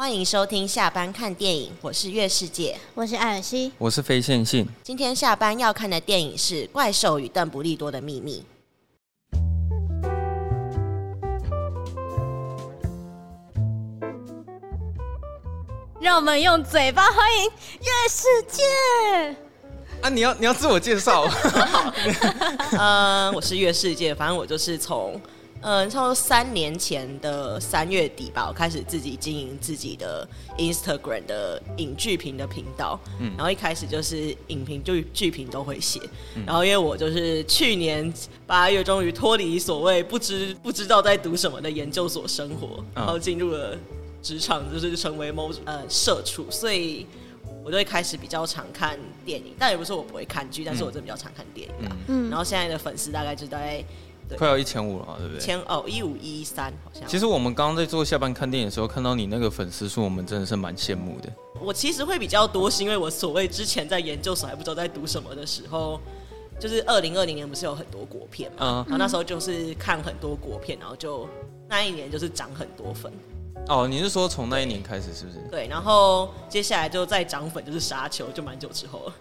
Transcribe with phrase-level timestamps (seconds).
[0.00, 4.64] 欢迎收听下班看电影，我是月世界，我是艾尔西，我是非线性。
[4.80, 8.44] 今天下班要看的电影是《怪兽与邓布利多的秘密》。
[16.00, 17.44] 让我们用嘴巴欢迎
[17.80, 18.62] 月世界。
[20.00, 21.28] 啊，你要你要自我介绍？
[22.78, 25.20] 嗯， 我是月世界，反正我就是从。
[25.60, 30.26] 嗯，差不多三年前的三月底吧，我开始自己经营自己的
[30.56, 32.98] Instagram 的影剧评的频道。
[33.18, 36.00] 嗯，然后一开始就是影评，就剧评都会写。
[36.36, 38.12] 嗯、然后因为我就是去年
[38.46, 43.76] 八月终于脱离所谓不知不知道在读什么的研究所生活，然后进入了
[44.22, 47.04] 职场，就是成为某呃社畜，所以
[47.64, 49.54] 我就会开始比较常看电影。
[49.58, 51.74] 但也不是我不会看剧，但是我真的比较常看电影。
[52.06, 53.84] 嗯，然后现在的粉丝大概就在。
[54.36, 55.40] 快要一千五了嘛，对不对？
[55.40, 57.08] 千哦，一五一三好像。
[57.08, 61.32] 其实我们刚刚在做下班看电影的时候，看到你那个粉丝数，我们真的是蛮羡慕的。
[61.60, 66.00] 我其实会比较多，是因为我所谓之前在研究所还不知道在读什么的时候，
[66.60, 71.28] 就是二零二零年不是有很多国片嘛，嗯、然后那时候就是看很多国片，然后就
[71.68, 73.12] 那一年就是涨很多粉。
[73.68, 75.38] 哦，你是说从那一年开始是不是？
[75.50, 79.12] 对，然后接下来就再涨粉，就是沙丘，就蛮久之后了。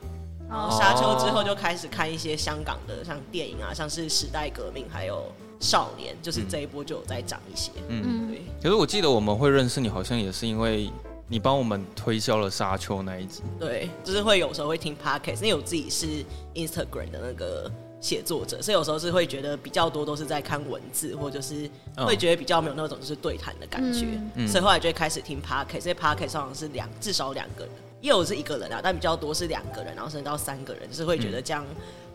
[0.49, 5.25] 然后沙丘之后就开始看一些香港的，像电影啊，像是《时代革命》，还有
[5.65, 7.71] 《少年》，就是这一波就有在涨一些。
[7.89, 8.41] 嗯，对。
[8.63, 10.89] 可是我记得我们会认识你，好像也是因为
[11.27, 13.43] 你帮我们推销了沙丘那一集。
[13.59, 16.07] 对，就是会有时候会听 Podcast，因为我自己是
[16.55, 24.05] Instagram 的那个写作者，所以有时候是会觉得比较多都是在看文字，或者是会觉得比较没有那种就是对谈的感觉。
[24.35, 24.47] 嗯。
[24.47, 27.73] 所以后来就会开始听 Podcast，所以 Podcast 好像是两至少两个人。
[28.07, 31.65] 也有是一个人啊，但比较多是两个人，然后甚至到三个人，就是会觉得这样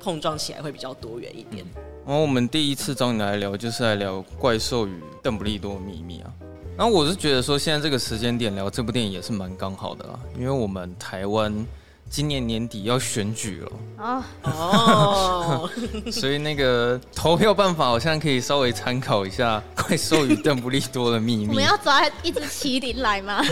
[0.01, 1.65] 碰撞起来会比较多元一点。
[2.07, 6.33] 然后、嗯、我们第一次找你来聊，就是来聊《怪兽与邓布利多的秘密》啊。
[6.79, 11.55] 然后我是觉得说，现在这个时间点聊这部电影也是蛮刚好的啦，因为我们台湾。
[12.13, 15.71] 今年年底要选举了哦哦，
[16.13, 21.47] 所以那个投票办法好像可以稍微参考一下《怪兽与邓布利多的秘密》。
[21.49, 23.43] 我们要抓一只麒麟来吗？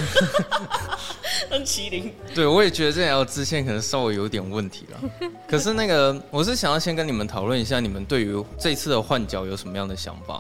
[1.49, 2.13] 当麒麟？
[2.35, 5.31] 对，我也觉得这条支线可能稍微有点问题了。
[5.49, 10.39] 可是那个，我是想要先跟你们讨论一下，你们对于这次的换角有什么样的想法？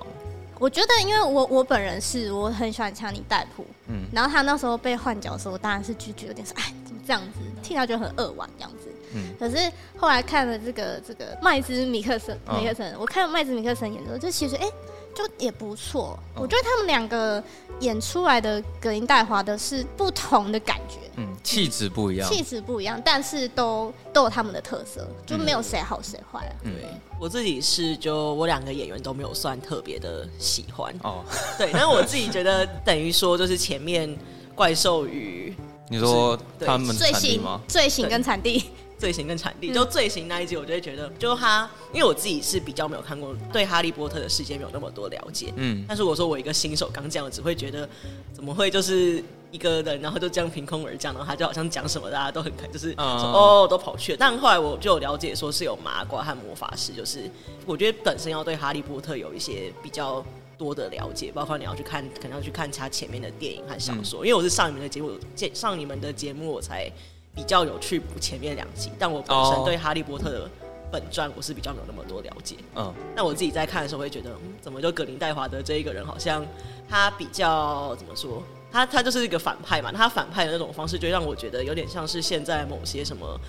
[0.59, 6.71] 我觉得，因为我我本人是我很喜欢强尼戴普，嗯，然后他那时候被换角的时候，我当然是拒绝，有点说，哎，
[7.10, 7.41] 这样子？
[7.60, 8.88] 听到就很扼腕这样子。
[9.12, 14.62] 嗯，可是后来看了这个这个麦兹米克森，米克森，哦、我看了麦兹米克森演的时候，就其实哎。
[14.65, 14.72] 欸
[15.12, 17.43] 就也不错，哦、我觉得他们两个
[17.81, 26.54] 演出来的葛林戴华的是不同的感觉，嗯，气质不一样，气质不一样，但是都都有他们的特色，就没有谁好谁坏啊。
[26.62, 26.72] 对，
[27.19, 30.94] 我自己是就我两个演员都没有算特别的喜欢。
[31.03, 31.25] 哦，
[31.59, 34.16] 对，但是我自己觉得等于说就是前面
[34.54, 35.53] 怪兽与
[35.91, 37.61] 你说他们罪行吗？
[37.69, 38.65] 罪行跟产地。
[39.01, 47.89] 罪行跟产地，就罪行那一集，我就会觉得，就他，因为我自己是比较没有看过，对哈利波特的世界没有那么多了解，嗯，但是我说我一个新手刚这样，只会觉得
[48.34, 57.21] 怎么会就是一个人，然后就这样凭空而降，然后他就好像讲什么大家都很开，就是说哦都跑去了，但后来我就有了解说是有麻瓜和魔法师，就是
[57.65, 60.22] 我觉得本身要对哈利波特有一些比较
[60.60, 65.19] 多的了解，包括你要去看，可能要去看他前面的电影和小说，嗯、因为我是上你们的节目，
[65.54, 66.91] 上你们的节目我才。
[67.32, 70.50] 比较有去补前面两集，但我本身对哈利波特的
[70.91, 72.56] 本传我是比较没有那么多了解。
[72.75, 76.44] 嗯，那我自己在看的时候会觉得，嗯，怎么就葛林戴华德这一个人好像
[76.88, 78.42] 他比较怎么说？
[78.72, 83.41] 他他就是一个反派嘛，他反派的那种方式就让我觉得有点像是现在某些什么。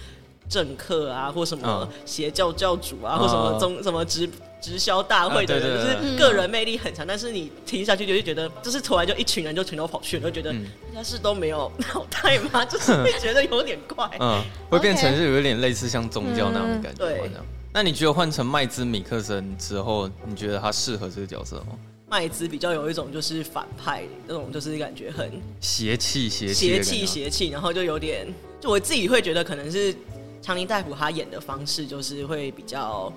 [0.51, 4.29] 政客啊，或什么邪教教主啊，或什么宗什么直
[4.59, 7.07] 直销大会的人，就是个人魅力很强。
[7.07, 10.51] 但是你听下去就会觉得，就是突然就一群人就全都跑去了，就觉得
[10.93, 12.65] 大家是都没有脑袋吗？
[12.65, 16.97] 就是会觉得有点怪，嗯，会变成是有一点类似像宗教那样的感觉。
[16.97, 17.31] 对，
[17.71, 21.67] 那你觉得换成麦兹米克森之后，你觉得他适合这个角色吗？
[22.09, 28.27] 麦兹比较有一种就是反派那种，就是感觉很邪气邪邪气邪气，然后就有点，
[28.59, 29.95] 就我自己会觉得可能是。
[30.41, 33.11] 强尼戴普他演的方式就是会比较，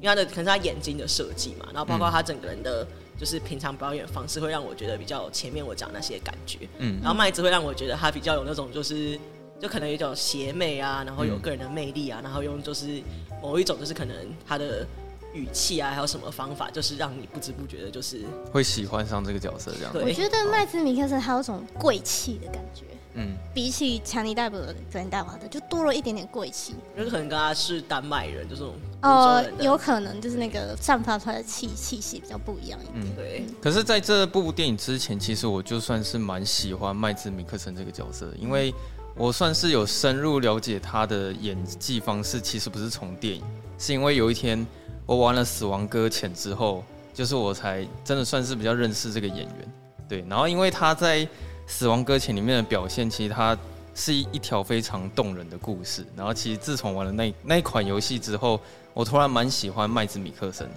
[0.00, 2.86] 因为他的可能是他眼睛的设计嘛，然后包括他整个人的，
[3.18, 9.18] 就是平常表演方式会让我觉得比较前面我讲那些感觉，嗯，然后麦子会让我觉得他比较有那种就是，
[9.58, 13.02] 就可能有一种邪魅啊，然后有个人的魅力啊，然后用就是
[13.42, 14.14] 某一种就是可能
[14.46, 14.86] 他的
[15.32, 19.92] 语气啊，还有什么方法，就是让你不知不觉的，就是会喜欢上这个角色这样。
[19.92, 22.84] 对，我觉得麦兹米克森他有种贵气的感觉。
[23.18, 26.74] 嗯，比起强尼戴普的格林戴华德就多了一点点贵气。
[26.96, 28.62] 就是可能跟他是丹麦人，就是
[29.02, 33.04] 哦，有可能就是那个散发出来的气气息比较不一样一点。
[33.04, 33.44] 嗯，对。
[33.60, 38.72] 可是在这部电影之前，其实我就算是蛮喜欢麦兹米克森这个角色，因为
[39.16, 42.40] 我算是有深入了解他的演技方式。
[42.40, 43.42] 其实不是从电影，
[43.78, 44.64] 是因为有一天
[45.06, 49.72] 我玩了《死亡搁浅》之后，就是我才真的算是比较认识这个演员。
[50.08, 51.18] 对，然后因为他在
[51.68, 53.56] 《死亡搁浅》里面的表现，其实它
[53.94, 56.04] 是一一条非常动人的故事。
[56.16, 58.58] 然后，其实自从玩了那那一款游戏之后，
[58.94, 60.68] 我突然蛮喜欢麦兹米克森。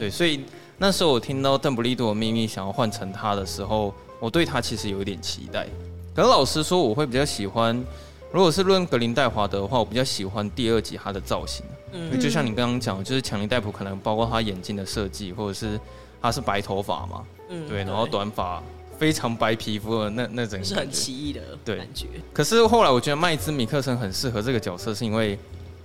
[0.00, 0.44] 对，所以
[0.76, 5.66] 那时候我听到邓布利多的秘密想要换成他的时候，我对他其实有一点期待。
[6.14, 7.74] 可是老实说，我会比较喜欢，
[8.32, 11.64] 如果是论格林戴华德的话，我比较喜欢第二集他的造型。
[11.92, 15.80] 嗯，就像你刚刚讲，就是强尼戴普可能包括他眼镜的设计，或者是
[16.20, 18.62] 他是白头发嘛，嗯，对，然后短发。
[18.98, 22.06] 非常白皮肤的那那种是很奇异的感觉。
[22.32, 25.38] 可是后来我觉得麦兹米克森很适合这个角色，是因为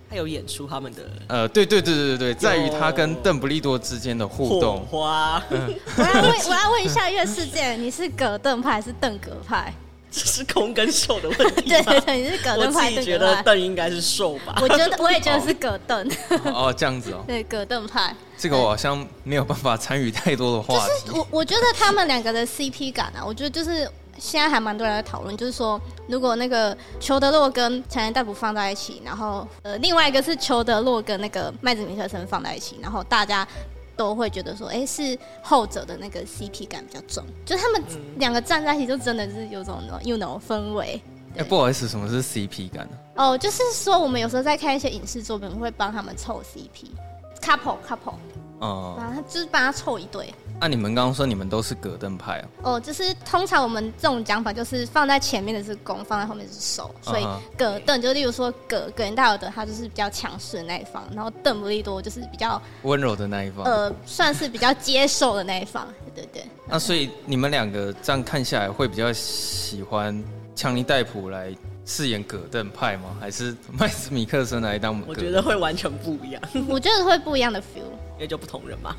[0.09, 4.85] 他有演出他们的呃，对对对对对，在于他跟邓布利多之间的互动。
[4.85, 5.43] 火花。
[5.49, 9.73] 嗯、 我要问，我要问一下月世界，你是葛邓派还是邓格派？
[10.13, 11.61] 这是空跟瘦的问题。
[11.67, 12.85] 对对对，你是葛邓派。
[12.85, 14.55] 我自己觉得邓应该是瘦吧。
[14.61, 16.07] 我觉得我也觉得是葛邓。
[16.45, 17.23] 哦，这样子哦。
[17.27, 18.15] 对，葛邓派。
[18.37, 21.07] 这个我好像没有办法参与太多的话题。
[21.07, 23.89] 就是我我觉得他们两个的 CP 感啊，我觉得就是
[24.19, 33.47] 现在还蛮多人在讨论，就是说如果那个裘德洛跟强尼戴普放在一起，然后呃另外一个是裘德洛跟那个麦子米克森放在一起，然后大家。
[33.95, 37.83] 都会觉得说，哎，是后者的那个 CP 感比较重，就他们
[38.17, 41.01] 两个站在一起，就真的是有种那种 you know 氛围。
[41.37, 42.97] 哎，不好意思，什么是 CP 感呢？
[43.15, 48.15] 哦，就是说我们有时候在看一些影视作品，会帮他们凑 CP，couple couple，
[48.59, 50.33] 哦，然后就是帮他凑一对。
[50.59, 52.75] 那、啊、你们刚刚说你们都是葛邓派哦？
[52.75, 57.27] 哦，就是通常我们这种讲法，就是放在前面的是攻，放在后面是守，所以
[57.57, 65.85] 葛邓就例如说葛葛林戴尔德，他就是比较强势的那一方，然后邓布利多就是比较温柔的那一方，呃，算是比较接受的那一方，
[66.15, 66.45] 对对對。
[66.65, 70.23] 那所以你们两个这样看下来，会比较喜欢
[70.55, 71.53] 强尼戴普来
[71.85, 73.17] 饰演葛邓派吗？
[73.19, 75.03] 还是麦斯米克森来当？
[75.05, 77.83] 我觉得会完全不一样，我觉得会不一样的 feel，
[78.15, 78.95] 因为就不同人嘛。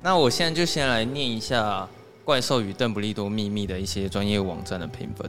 [0.00, 1.82] 那我现在就先来念一下
[2.24, 5.28] 《怪兽与邓布利多秘密》的一些专业网站的评分，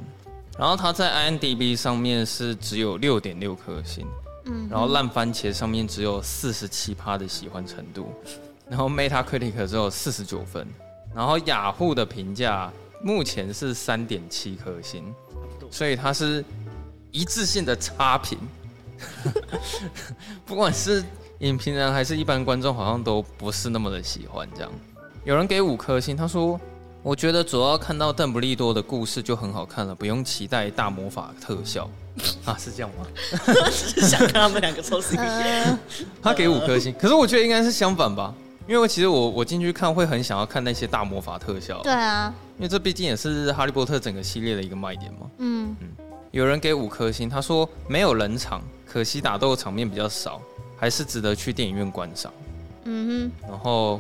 [0.60, 4.06] 然后它在 IMDB 上面是只有六点六颗星，
[4.46, 8.14] 嗯，然后烂番茄上面只有四十七趴的喜欢程度，
[8.70, 10.68] 然后 Metacritic 只有四十九分，
[11.16, 15.04] 然后雅虎的评价目前是三点七颗星，
[15.72, 16.46] 所以它是
[17.12, 18.38] 一致性的差评，
[20.46, 21.04] 不管是。
[21.40, 24.72] 影评人还是一般观众好像都不是那么的喜欢这样。
[25.24, 26.60] 有人给五颗星，他说
[27.02, 31.90] ：“我觉得主要看到邓布利多的故事就很好看了，不用期待大魔法特效。
[32.44, 33.08] ”啊，是这样吗？
[33.72, 35.78] 是想看他们两个抽 CP。
[36.22, 38.34] 他给五颗星，可是我觉得应该是相反吧，
[38.68, 41.82] 因为其实我我进去看会很想要看那些大魔法特效。
[41.84, 45.20] 对啊，因为这毕竟也是哈利波特整个系列的一个卖点嘛。
[45.38, 45.88] 嗯嗯。
[46.32, 50.42] 有人给五颗星，他说没有冷场，可惜打斗场面比较少。
[50.80, 52.32] 还是值得去电影院观赏。
[52.86, 53.48] 嗯哼。
[53.50, 54.00] 然后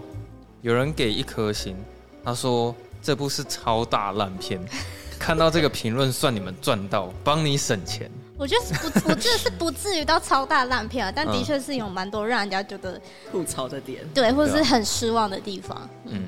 [0.62, 1.76] 有人给一颗星，
[2.24, 4.60] 他说这部是超大烂片。
[5.20, 8.10] 看到这个评论，算你们赚到，帮你省钱。
[8.38, 13.00] 我觉得是不，我觉得是不至于到超大烂片啊， 但的确是有蛮多让人家觉得
[13.30, 15.78] 吐槽的点，对，或者是很失望的地方。
[16.06, 16.14] 嗯。
[16.14, 16.24] 嗯，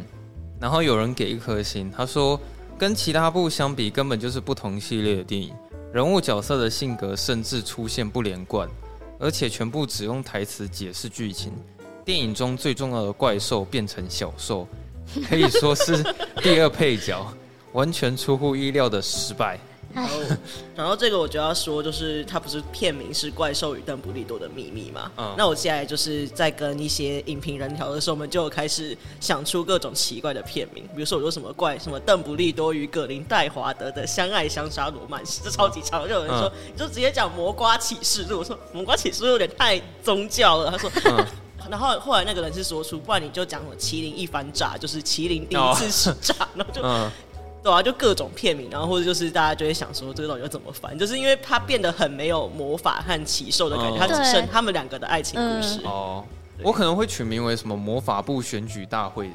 [0.59, 2.37] 然后有人给一颗星，他说
[2.77, 5.53] 跟其他部相比，根本就是不同系列的电影，
[5.93, 8.67] 人物角色的性格甚至出现不连贯。
[9.21, 11.53] 而且全部只用台词解释剧情，
[12.03, 14.67] 电影中最重要的怪兽变成小兽，
[15.29, 16.03] 可以说是
[16.41, 17.31] 第二配角，
[17.73, 19.59] 完全出乎意料的失败。
[19.93, 20.17] 然后，
[20.75, 25.11] 然后这个我就要说，就是它不是片名是《怪兽与邓布利多的秘密》嘛？
[25.17, 25.35] 嗯。
[25.37, 36.07] 那我接下来就是在跟一些影评人聊的时候，我们就开始想出各种奇怪的片名，比如说我说什么怪什么邓布利多与葛林戴华德的相爱相杀罗曼史，这超级长。
[36.07, 40.71] 就有人说，你就直接讲《魔瓜启示录》，我说《魔瓜启示录》有点太宗教了。
[40.71, 41.25] 他说，嗯、
[41.69, 46.81] 然后后来那个人是说出，不然你就讲什么麒麟一番炸，就是麒麟第一次是炸，哦、然后就。
[46.83, 47.11] 嗯
[47.63, 50.97] 对啊，就各种片名，然后或者就是大家就会想说，这个到底要怎么翻？
[50.97, 55.79] 就是因为它变得很没有魔法和奇兽的感觉，它、哦、只剩他们两个的爱情故事。
[55.83, 56.25] 哦，
[56.57, 59.29] 对我可能会取名为什么魔法部选举大会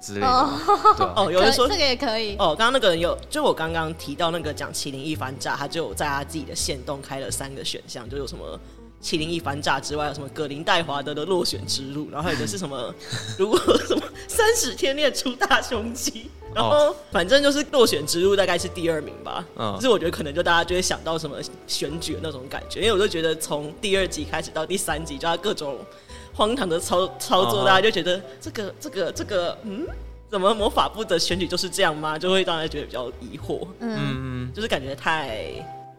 [0.00, 0.26] 之类的。
[0.26, 0.50] 哦，
[0.96, 2.34] 对啊、哦，有人说这个也可以。
[2.36, 8.58] 哦，刚刚那个人有，就我刚刚提到那个讲麒麟一番炸，他就有在他自己的线动开了三个选项，就有什么
[9.02, 12.94] 麒麟一番炸之外，有什么葛林戴华德的落选之路，然后还有的是什么，
[13.38, 19.44] 如果什么三十天练出大胸肌，然后反正就是落选之路大概是第二名吧。
[19.56, 21.36] 嗯，就是我觉得可能就大家就会想到什么
[21.66, 25.78] 选举的那种感觉，因为我就觉得从第二集开始到第三集，就他各种
[26.34, 29.86] 荒唐的操操作，大家就觉得这个这个这个嗯。
[30.28, 32.18] 怎么魔法部的选举就是这样吗？
[32.18, 33.64] 就会让人觉得比较疑惑。
[33.78, 35.46] 嗯，就是感觉太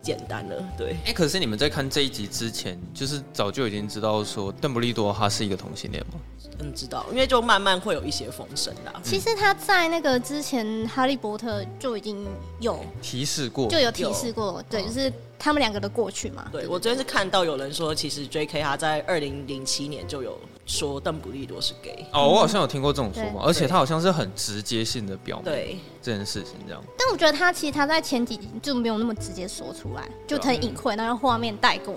[0.07, 0.55] 简单了。
[0.77, 0.91] 对。
[1.03, 6.13] 哎、欸，可是你们在看这一集之前，就是早就已经知道说邓布利多他是一个同性恋吗？
[6.59, 8.93] 嗯，知道，因为就慢慢会有一些风声啦。
[9.03, 12.25] 其实他在那个之前《哈利波特》就已经
[12.61, 16.47] 有提示过，就有提示过，有对，就是他们两个的过去嘛。
[16.51, 18.61] 对，我昨天是看到有人说，其实 J.K.
[18.61, 20.39] 他在二零零七年就有。
[20.67, 26.83] 说邓布利多是 gay 哦，我好像有听过这种说法，而且他好像是很直接性的表明对这件事情这样。
[26.97, 31.95] 但我觉得他其实他在前几集就没有那么直接说出来，就很隐晦，那个画面带过。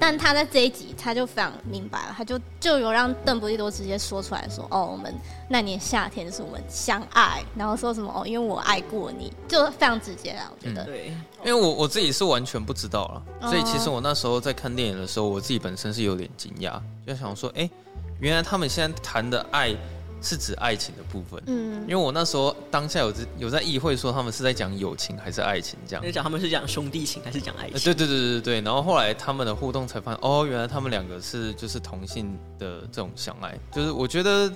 [0.00, 5.14] 但他在这一集他就非常明白了，他就就有让邓布利多直接说出来说：“哦，我们
[5.48, 11.06] 那年夏天是我们相爱，然后说什么哦，因为我爱过你，就非常直接啊。”我觉得，对，
[11.44, 17.70] 因为我我自己是完全不知道了，所以其实我那时候在看电影的时候，我自己本身是有点惊讶，就想说：“哎。”
[18.20, 19.74] 原来他们现在谈的爱
[20.20, 27.78] 是指爱情的部分，嗯，因为我那时候当下有在有在议会说他们是在讲友情还是爱情这样，在讲他们是讲兄弟情还是讲爱情？
[27.78, 34.52] 对对对对对，然后后来他们的互动才发现，哦，原来他们两个是就是同性的这种相爱，就是我觉得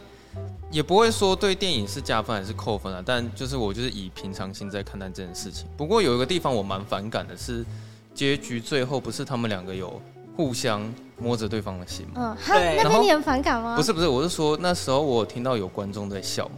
[0.69, 5.69] 也不会说对电影是加分还是扣分啊，但就是我就是以平常心在看待这件事情。
[5.77, 7.65] 不过有一个地方我蛮反感的是，
[8.13, 10.03] 结局最后不是他们两个有。
[10.35, 10.83] 互相
[11.23, 12.37] 摸着对方的心嘛？
[12.49, 12.83] 嗯，对。
[12.83, 13.77] 那边你很反感吗？
[13.77, 16.51] 不是不是，我是说那时候我听到有观众在笑，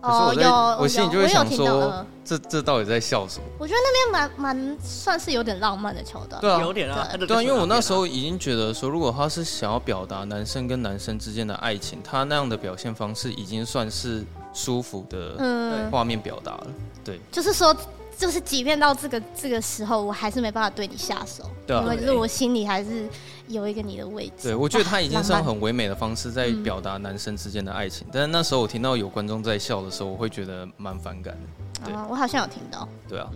[0.00, 0.48] 可是我在
[0.80, 3.44] 我心里就会想说，这这到底在笑什么？
[3.58, 14.24] 我觉得那边蛮蛮算是有点浪漫的桥段，对啊，有点啊，对啊，因为我那时候已经觉得说，如果他是想要表达男生跟男生之间的爱情，他那样的表现方式已经算是
[14.54, 16.66] 舒服的画面表达了，
[17.04, 17.76] 对，就是说。
[18.22, 23.08] 就是，即便到这个这个时候，我还是没办法对你下手，对啊，因为就是我心里还是
[23.48, 24.44] 有一个你的位置。
[24.44, 31.84] 对，我觉得他已经是用很唯美的方式在表达男生之间的爱情，嗯、但是那时候我听到有观众在笑的时候，我会觉得蛮反感的。
[31.84, 32.88] 对、啊，我好像有听到。
[33.08, 33.28] 对啊，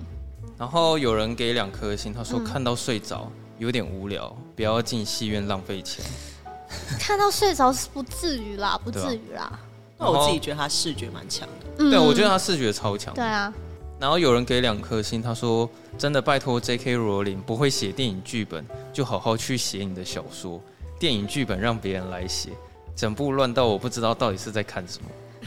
[0.57, 3.28] 然后有人给两颗星，他说看到睡着
[3.59, 6.05] 有点无聊，不要进戏院浪费钱。
[7.00, 9.59] 看到睡着是不至于啦，不至于啦。
[9.99, 11.66] 那我自己觉得他视觉蛮强的。
[11.78, 13.12] 嗯、对，我觉得他视觉超强。
[13.12, 13.52] 对啊。
[13.99, 16.97] 然后有人给两颗星，他说：“真的拜托 J.K.
[16.97, 20.61] 罗琳不会写电影剧本，就好好去写你的小说。
[20.99, 22.50] 电影剧本让别人来写，
[22.95, 25.09] 整部乱到我不知道到底是在看什么。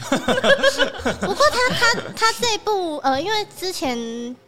[1.20, 3.96] 不过他他他这部呃，因为之前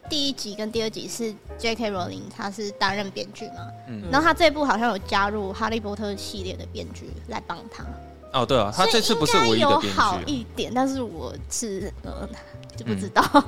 [0.09, 1.91] 第一集跟第二集是 J.K.
[1.91, 7.85] 罗琳他是担任编剧嘛，嗯，然后他这部好像有加入哈利波特系列的编剧来帮他。
[8.33, 9.89] 哦，对啊，他这次不是唯一的编剧。
[9.89, 12.29] 有好一点，但是我是呃
[12.77, 13.23] 就不知道。
[13.35, 13.43] 嗯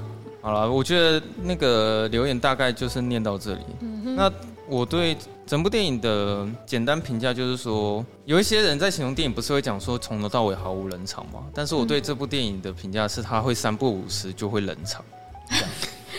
[0.45, 3.61] 好了，我觉得那个留言大概就是念到这里。
[3.81, 4.31] 嗯、那
[4.69, 11.47] 我对整部电影的简单评价就是说，有一些人在形容电影不是会讲说从头到尾毫无冷场吗？
[11.55, 15.03] 但是我对这部电影的评价是，它 会三不五时就会冷场。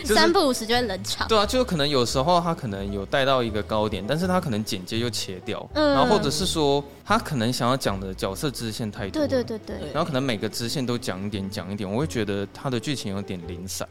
[0.01, 1.27] 就是、三不五时就会冷场。
[1.27, 13.87] 对啊，就可能有时候他可能有带到一个高点，但是他可能剪接又切掉，嗯、然后或者是说他可能想要讲的角色支线太多，对对对对，然后可能每个支线都讲一点讲一点，我会觉得他的剧情有点零散。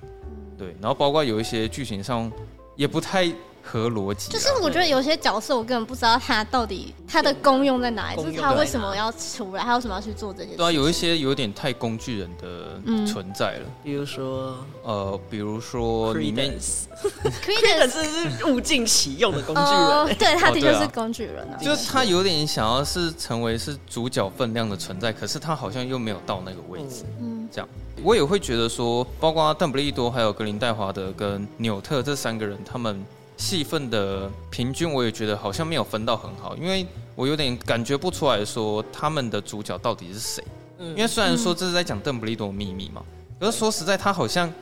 [0.58, 2.30] 对，然后包括有一些剧情上
[2.76, 3.32] 也不太
[3.62, 4.30] 合逻辑。
[4.30, 10.56] 就是我觉得有些角色我根本不知道他到底他的功用在哪里，就是他为什么要出来，他为什么要去做这些事。
[10.58, 13.66] 对啊，有一些有点太工具人的存在了。
[13.82, 18.04] 比如说，呃，比如说里面，Credence
[18.38, 21.56] 是物尽其用的工具人，对，他的确是工具人啊。
[21.56, 27.68] 就是他有点想要是成为是主角分量的存在，可是他好像又没有到那个位置，嗯，这样。
[28.02, 33.04] 我也会觉得说，包括邓布利多、还有格林戴华德跟纽特这三个人，他们
[33.36, 36.84] 戏份的平均，我也觉得好像没有分到很好，因为
[37.14, 40.44] 我有点感觉不出来说他们的主角到底是谁。
[40.80, 43.00] 因为虽然说这是在讲邓布利多秘密嘛，
[43.38, 44.52] 可是说实在，他好像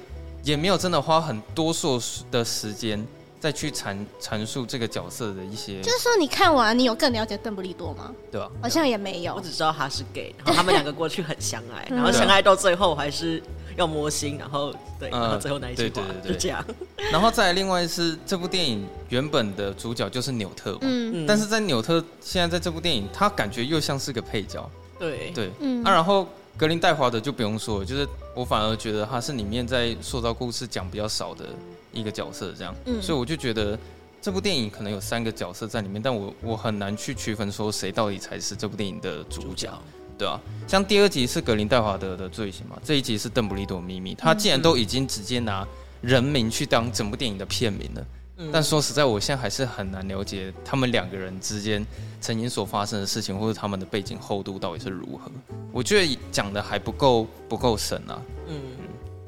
[0.44, 3.04] 也没有真的花很多数的时间。
[3.42, 8.14] 再去阐阐述这个角色的一些，就是说你看完，你有更了解邓布利多吗？
[8.30, 8.48] 对吧？
[8.62, 9.34] 好像也没有。
[9.34, 13.42] 我只知道他是 gay， 然后他们两个过去很相爱，然后相爱到最后还是
[13.74, 16.64] 要摸心，然后对，然后最后那一句话就这样。
[17.10, 24.70] 然后再另外是这部电影原本的主角就是纽特嘛，嗯，但是在纽特现在在这部电影，他感觉又像是个配角，
[25.00, 26.24] 对对，嗯，啊，然后
[26.56, 28.06] 格林戴华德就不用说了，就是
[28.36, 31.46] 我反而觉得他是里面在塑造故事讲比较少的。
[31.92, 33.78] 一个角色这样，嗯，所以我就觉得
[34.20, 39.78] 这部电影可能有三个角色在里面，但我我很难去区分说谁到底才是这部电影的主角，主角。
[40.18, 45.66] 对啊，像第二集是格林戴华德的罪行嘛，这一集是邓布利多秘密，他既然都已经直接拿
[46.00, 48.06] 人名去当整部电影的片名了，
[48.36, 51.84] 嗯、但说实在，我现在还是很难了解他们两个人之间
[52.20, 55.30] 曾经所发生的事情，或者他们的背景厚度到底是如何。
[55.72, 58.22] 我觉得讲的还不够不够深啊。
[58.46, 58.60] 嗯。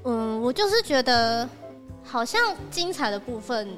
[0.05, 1.49] 嗯，我就是觉得
[2.05, 3.69] 好像精彩的部分。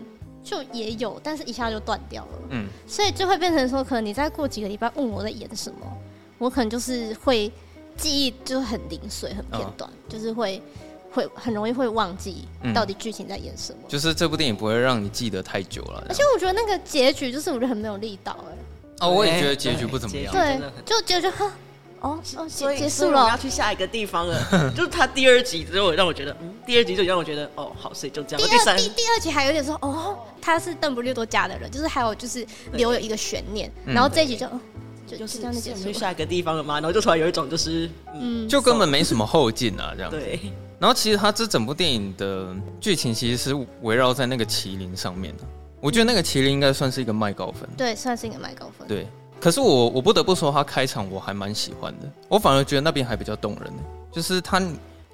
[0.47, 2.31] 就也有，但是一下就断掉了。
[2.51, 5.79] 嗯，所以就会变成说，可能你再过几个礼拜问我在演什么，
[6.39, 7.51] 我可能就是会
[7.97, 10.63] 记忆就很零碎、很片段，哦、就是会
[11.11, 13.89] 会很容易会忘记到底剧情在演什么、嗯。
[13.89, 16.05] 就是这部电影不会让你记得太久了。
[16.09, 19.05] 而且我觉得那个结局就是我觉得很没有力道哎、欸。
[19.05, 20.33] 哦，我也觉得结局不怎么样。
[20.33, 21.29] 对，就结局
[22.07, 22.21] 哈。
[22.37, 24.41] 哦，所以结束了，要去下一个地方了。
[24.77, 28.49] 就是他第二集之后让我觉得，嗯，第二集就让我觉得，哦，好，所以就这样。
[28.49, 33.71] 第二第第二集还有点说，哦，他是邓布利多家的人，就是还有就是留有一个悬念。
[33.85, 34.47] 然后这一集就
[35.07, 35.83] 就就是这样的结束。
[35.83, 36.75] 去下一个地方了吗？
[36.75, 40.11] 然后就突然有一种就是，嗯，就根本没什么后劲啊，这样。
[40.11, 40.41] 对。
[40.79, 45.45] 然后其实他这整部电影的剧情其实是围绕在那个麒麟上面的。
[45.81, 47.67] 我觉得那个麒麟应该算是一个麦高分。
[47.77, 48.87] 对，算是一个麦高分。
[48.87, 49.07] 对。
[49.41, 52.11] 可是我我不得不说，他开场我还蛮喜欢的。
[52.29, 53.73] 我反而觉得那边还比较动人。
[54.11, 54.61] 就是他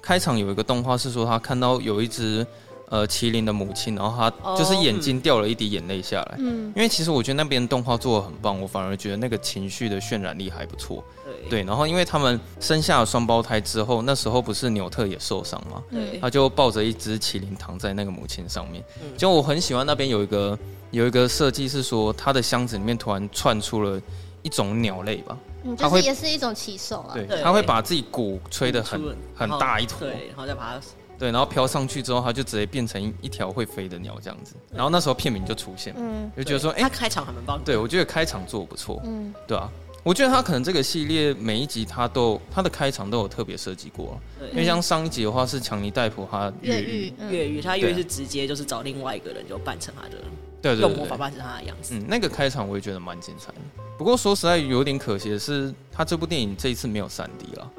[0.01, 2.45] 开场有一个动画是说，他看到有一只
[2.93, 6.35] 呃麒麟的母亲，然后她就是眼睛掉了一滴眼泪下来。
[6.37, 11.03] 嗯，因为其实我觉得那边动画做的很棒，我反而觉得那个情绪的渲染力还不错。
[11.49, 15.81] 对，然后因为他们生下了双胞胎之后，那时候不是纽特也受伤吗？
[15.89, 18.83] 对，他就抱着一只麒麟躺在那个母亲上面。
[19.17, 20.57] 就我很喜欢那边有一个。
[20.93, 23.99] 有一个设计是说，他的箱子里面突然窜出了
[24.43, 27.15] 一种鸟类吧，嗯，就是也是一种奇兽啊。
[27.15, 29.01] 对，他会把自己鼓吹得很
[29.33, 30.81] 很大一坨，对，然后再把它，
[31.17, 34.55] 对，然后飘上去之后，它就直接变成一条会飞的鸟这样子。
[34.71, 37.61] 然后那时候片名就出现，嗯，就觉得说，哎，它开场还蛮棒。
[37.63, 39.69] 对，我觉得开场做得不错，嗯，对啊。
[40.03, 44.19] 我觉得他可能这个系列每一集他都他的开场都有特别设计过，
[44.51, 50.17] 因为像上一集的话是强尼戴普他越狱，越狱他越狱是直接就是找另外一个人就扮成他的，
[50.61, 51.95] 对，用魔法扮成他的样子。
[51.95, 53.59] 嗯，那个开场我也觉得蛮精彩的。
[53.97, 57.71] 不过说实在有点可惜的是，他这部电影这一次没有三 D 了。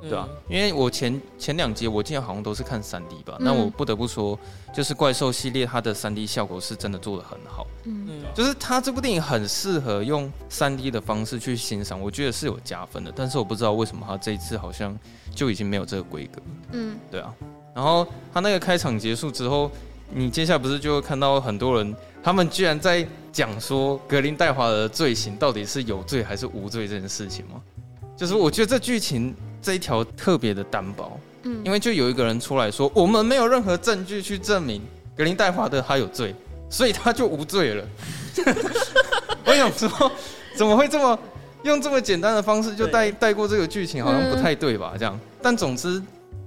[0.00, 4.38] 对啊，因为我前前两集我记得好像都是看三 D 吧，那、嗯、我不得不说，
[4.72, 14.96] 就是怪兽系列它的三 D 效果是真的做的很好，嗯，就是它这部电影很适合用三 D 的方式去欣赏，我觉得是有加分的，但是我不知道为什么它这一次好像
[15.34, 16.40] 就已经没有这个规格，
[16.72, 17.34] 嗯，对啊，
[17.74, 19.68] 然后它那个开场结束之后，
[20.14, 27.60] 你接下来不是就会看到很多人，他们居然在讲说格林戴华的罪行到底是有罪还是无罪这件事情吗？
[28.18, 29.34] 就是我觉得这剧情。
[29.60, 34.80] 这一条特别的单薄，嗯，因为就有一个人出来说，我们没有任何证据去证明
[35.16, 36.32] 格林戴华德他有罪，
[36.70, 37.84] 所以他就无罪了。
[39.44, 40.10] 我想说，
[40.56, 41.18] 怎么会这么
[41.64, 44.94] 用这么简单的方式就带带过这个剧情，好像不太对吧？
[44.96, 46.00] 这样，但总之，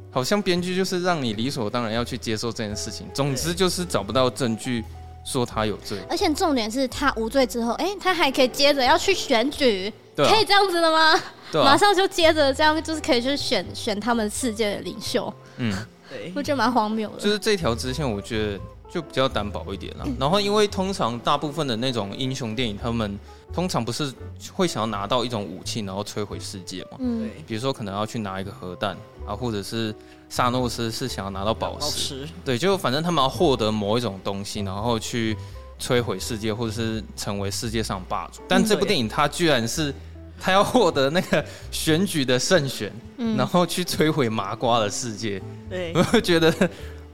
[0.10, 3.06] 好像编剧就是让你理所当然要去接受这件事情。
[3.14, 4.86] 总之就是找不到证据
[5.24, 9.92] 说他有罪，而且重点是他无罪之后，哎，他还可以接着要去选举。
[10.14, 11.14] 對啊、可以这样子的吗？
[11.14, 11.24] 啊、
[11.64, 15.34] 马上就接着这样，就是可以去选选他们世界的领袖。
[15.56, 15.74] 嗯，
[16.10, 17.18] 对，我觉得蛮荒谬的。
[17.18, 20.04] 就是这条支线，我觉得就比较单薄一点了。
[20.06, 23.18] 嗯、然后，因为通常大部分的那种英雄电影，他们
[23.54, 24.14] 通常不是
[24.54, 26.98] 会想要拿到一种武器，然后摧毁世界嘛？
[27.00, 27.44] 嗯，对。
[27.48, 29.96] 比如说，可能要去拿一个核弹啊，或者是
[30.32, 32.28] 萨诺斯是想要拿到宝石。
[32.44, 35.38] 对，就反正他们要获得某一种东西，然后去。
[35.84, 39.92] 摧毁世界，或者是成为世界上霸主，但这部电影它居然是
[40.40, 46.54] 他要获得那个选举的胜选，嗯、然后去摧毁麻瓜的世界，对， 我会觉得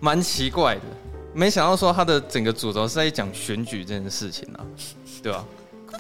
[0.01, 0.81] 蛮奇怪的。
[1.33, 4.59] 没想到说他的整个主轴是在讲选举这件事情啊，
[5.23, 5.45] 对吧？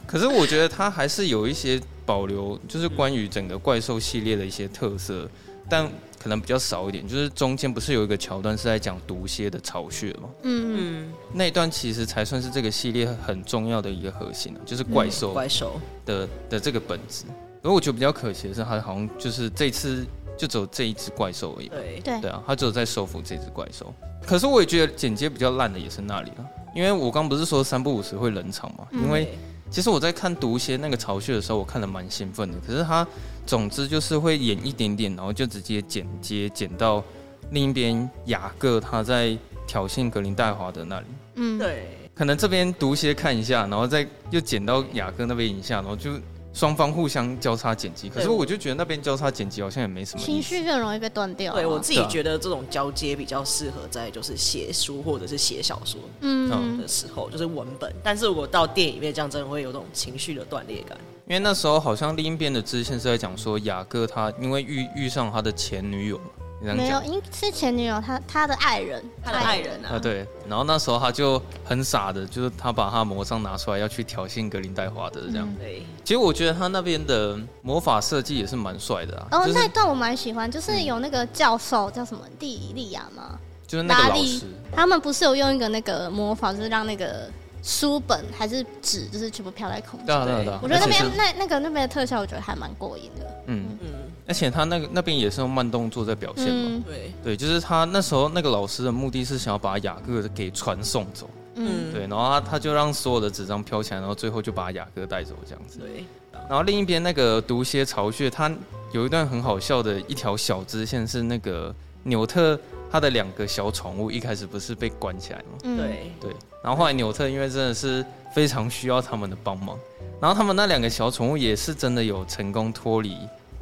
[0.05, 5.25] 可是我觉得他还是有一些保留，就是关于整个怪兽系列的一些特色，
[5.69, 5.89] 但。
[6.19, 10.29] 可能比较少一点，就是中间不是有一个桥段是在讲毒蝎的巢穴吗？
[10.43, 17.25] 嗯嗯，那一段其实才算是这个系列很重要的一个核心啊，就是怪兽怪兽的的这个本质。
[17.61, 20.05] 而我觉得比较可惜的是，它好像就是这次
[20.37, 21.69] 就只有这一只怪兽而已。
[21.69, 23.93] 对对对啊，它只有在收服这只怪兽。
[24.25, 29.37] 可是我也觉得剪接比较烂的也是那里了，因为我刚不是说三不五时会冷场嘛，因为。
[29.69, 32.57] 其实我在看毒蝎那个巢穴的时候，我看得蛮兴奋的。
[32.65, 33.05] 可是他，
[33.45, 37.03] 总之就是会演一点点，然后就直接剪接剪到
[37.51, 41.05] 另一边雅各他在挑衅格林戴华的那里。
[41.35, 41.87] 嗯，对。
[42.15, 46.13] 可能这边毒蝎看一下，然后再又剪到雅各那边一下，然后就
[46.57, 48.09] 双方互相交叉剪辑。
[48.09, 51.53] 可是我就觉得那边交叉剪辑好像也没什么情绪更容易被断掉。
[51.53, 56.49] 对我自己觉得这种交接比较适合在就是写书或者是写小说嗯
[56.81, 57.93] 的时候，就是文本。
[58.03, 60.97] 但是如果到电影里面，这样真的会有种情绪的断裂感。
[61.27, 66.19] 因为那时候好像另一边的支线是在讲说雅各他因为遇遇上他的前女友。
[66.59, 69.99] 没有，因是前女友，他他的爱人，他的爱人啊，啊。
[69.99, 75.47] 对，然后那时候他就很傻的，就是他把他魔杖拿出来要去挑衅格林戴华的这样。
[75.59, 79.27] 对、嗯，其实我觉得他那边的魔法设计也是蛮帅的啊。
[79.33, 83.37] 哦，就是、那一段我蛮喜欢，就是有那个教授、嗯、叫什么蒂莉亚吗？
[83.67, 87.29] 就是那个老师，他们不是有用一个那个魔法，就是让那个。
[87.63, 90.05] 书本还是纸，就是全部飘在空中。
[90.05, 90.59] 对啊，对啊，对啊。
[90.63, 93.25] 我觉得那边那那个那边的特效，我觉得还蛮过瘾的。
[93.47, 93.89] 嗯嗯。
[94.27, 96.69] 而且他那个那边也是用慢动作在表现嘛。
[96.69, 101.29] 嗯、对对，就是他那时候那个老师的目的是想要把雅各给传送走。
[101.55, 101.91] 嗯。
[101.91, 105.79] 对，然后他他就让所有的纸张飘起来，然后最后就把雅各带走这样子。
[105.79, 106.05] 对。
[106.49, 108.51] 然后另一边那个毒蝎巢穴，它
[108.91, 112.59] 有一段很好笑的一条小支线是那个纽特。
[112.89, 115.57] 他的两个小宠物一开始不是被关起来吗？
[115.63, 116.31] 嗯、对对，
[116.63, 119.77] 然后后来纽特因为真的是非常需要他们的帮忙，
[120.21, 123.17] 然后他们那两个小宠物也是真的有成功脱离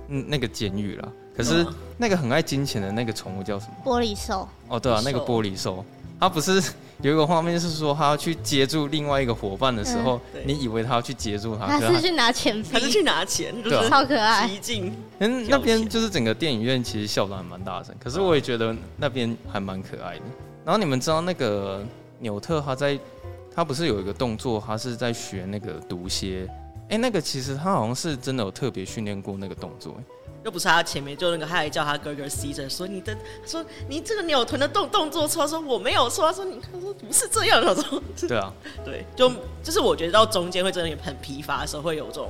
[0.07, 1.11] 嗯那个监狱了。
[1.35, 1.65] 可是
[1.97, 3.73] 那个很爱金钱的那个宠物叫什么？
[3.83, 4.47] 玻璃兽。
[4.69, 5.83] 哦，对啊，那个玻璃兽。
[6.17, 6.63] 它不是
[7.01, 14.49] 有一个画面是说它要去接住另外一个伙伴的时候，嗯、你以为它要去接住它，它是去拿钱，它是去拿钱，对、啊，超可爱。
[15.19, 20.21] 嗯，那边就是整个电影院其实笑得还蛮大声，可是我也觉得那边还蛮可爱的。
[20.63, 21.83] 然后你们知道那个
[22.19, 22.97] 纽特他在
[23.53, 26.49] 他不是有一个动作，他是在学那个毒蝎，
[26.87, 29.95] 哎、欸，那个其实他好像是真的有特别训练过那个动作。
[30.43, 33.17] 又不是他前面就那个，他还叫他哥哥 Caesar 说你的，
[33.47, 38.53] 说你这个扭臀的动动作错，说我没有错，他说你他说不是这样的，他说对啊，
[38.85, 39.27] 对，就
[39.63, 42.29] 就是我觉得到中间会真的很疲乏的时候，会有种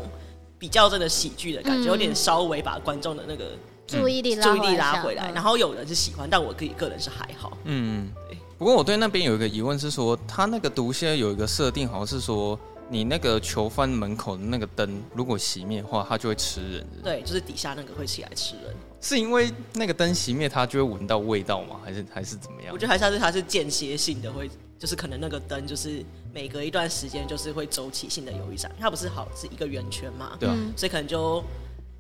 [0.58, 3.52] 比较真的喜剧的感觉，嗯、有点稍微把观众的那个
[3.86, 8.38] 注意力注意力拉回来，然后有人是喜欢，但我自己个人是还好，嗯，对。
[8.58, 12.58] 不过我对那边有一个疑问是说，他那个毒蝎有一个设定，好像是说。
[12.90, 16.88] 你那个囚犯门口的那个灯，如果熄灭的话，它就会吃人？
[17.04, 18.76] 对，就是底下那个会起来吃人。
[19.02, 21.80] 是因为那个灯熄灭，它就会闻到味道吗？
[21.84, 22.74] 还是还是怎么样？
[22.74, 30.38] 我觉得还是它是间歇性的，会就是可能那个灯就是每隔一段时间就是会周期性的有一盏，它不是好是一个圆圈嘛？
[30.40, 31.44] 对啊，所以可能就。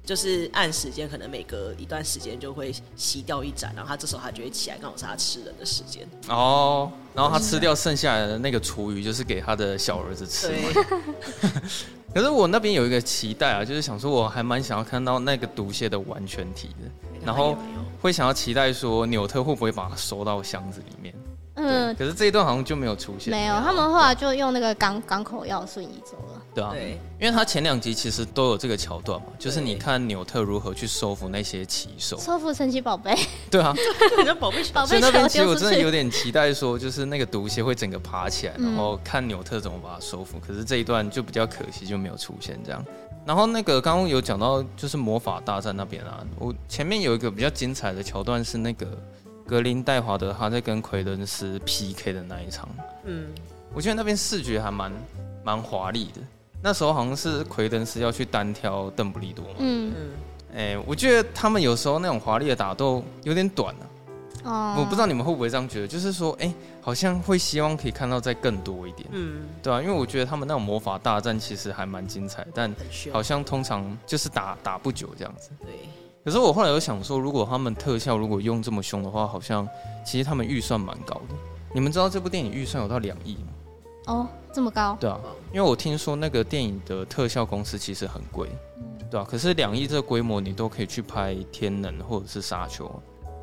[0.05, 6.07] 就是按时间，可能每隔一段时间就会熄掉一盏，然后他这时候他就会起来，刚好是他吃人的时间。
[6.29, 10.49] 哦，然后他吃掉剩下来的那个厨余，就是给他的小儿子吃。
[10.49, 10.73] 对
[12.13, 17.57] 可是我那边有一个期待啊，就是想说我还蛮想要看到那个毒蝎的完全体的，然后
[17.99, 21.13] 会想要期待说纽特会不会把它收到箱子里面。
[21.55, 23.31] 嗯，可是这一段好像就没有出现。
[23.31, 26.34] 没有，他们后来就用那个港港口药瞬移走了。
[26.55, 33.13] 对啊，对，因为他前两集其实都有这个桥段嘛，就是你看纽特如何去收服那些骑手，收服神奇宝贝。
[33.51, 33.75] 对啊，
[34.39, 34.87] 宝贝宝贝。
[34.87, 40.39] 所以那边其实我真的有点期待，说就是那个毒蝎会整个爬起来，然后看纽特怎么把它收服。
[40.39, 42.83] 可是这一段就比较可惜，就没有出现这样。
[43.25, 48.87] 然后那个刚刚有讲到，就是魔法大战那边啊，我前面有一个比较精彩的桥段是那个。
[49.47, 52.67] 格林戴华德他在跟奎伦斯 PK 的那一场，
[53.03, 53.27] 嗯，
[53.75, 54.91] 我觉得那边视觉还蛮
[55.43, 56.21] 蛮华丽的。
[56.65, 60.09] 那时候好像是奎登斯要去单挑邓布利多嘛，嗯嗯，
[60.51, 63.85] 哎、欸，我觉得他们有时候那种华丽的打斗有点短啊。
[64.45, 72.75] 哦，我不知道你们会不会这样觉得，就是说，哎、欸，好像会希望可以看到再更多一点，嗯，对啊，因为我觉得他们那种魔法大战其实还蛮精彩，但
[73.13, 75.69] 好像通常就是打打不久这样子，对。
[76.23, 79.69] 可是我后来有想说，如果他们特效如果用这么凶的话，好像
[80.03, 81.35] 其实他们预算蛮高的。
[81.75, 83.53] 你们知道这部电影预算有到两亿吗？
[84.07, 84.97] 哦，这么高？
[84.99, 85.19] 对啊，
[85.53, 88.49] 因为我听说那个电影的特效公司其实很贵，
[89.09, 89.25] 对啊。
[89.29, 92.85] 可是两亿这个规模，你都可以去拍《天能》或者是《沙丘》，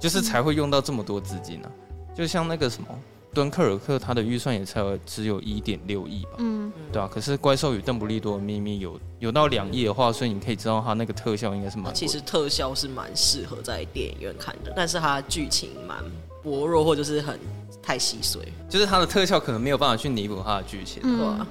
[0.01, 2.15] 就是才会用到这么多资金呢、啊。
[2.15, 2.89] 就像那个什么。
[3.35, 7.09] 敦刻尔克，它的预算也才只有一点六亿吧，嗯，对啊。
[7.11, 11.95] 可是《怪兽与邓布利多的秘密》有有到两亿的话，所以你可以知道它那个特效应该是蛮。
[11.95, 15.97] 其实特效是蛮适合在电影院看的，但是它剧情蛮
[16.43, 17.41] 薄弱，或者是很
[17.83, 21.03] 太细碎，就是它的特效可能没有办法去弥补它的剧情。
[21.05, 21.45] 嗯，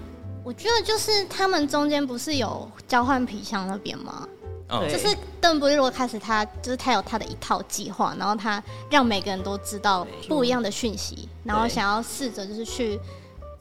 [0.44, 4.28] 我觉得就是他们中间不是有交换皮箱那边吗？
[4.90, 12.98] 就是邓布利多开始，他就是他有他的一套计划，然后他让每个人都知道不一样的讯息，然后想要试着就是去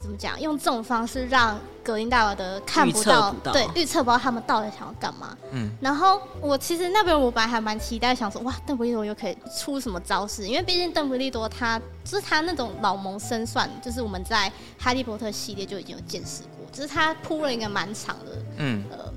[0.00, 5.36] 怎么讲，用这种方式让格林戴华德看不到，不到对，预测不到他们到底想要干嘛。
[5.52, 19.12] 嗯，然后我其实那边我本来还蛮期待，想说哇，邓布利多又可以出什么招式，因为毕竟邓布利多他就是他那种老谋深算，就是我们在哈利波特系列就已经有见识过，就是他铺了一个蛮长的，嗯，呃。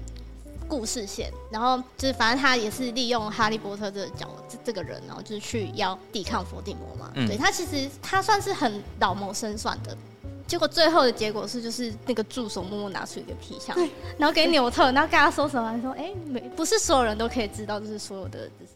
[0.65, 7.11] 故事线，然后就是反正他也是利用哈利波特这个角这这个人，然后就是去要抵抗伏地魔嘛。
[7.13, 9.95] 嗯、对他其实他算是很老谋深算的，
[10.47, 15.81] 结果最后的结果是就是那个助手默默拿出一个皮箱，对然后给纽特，然后跟他说什么？
[15.81, 18.73] 说哎，没不是所有人都可以知道，就是所有的就是。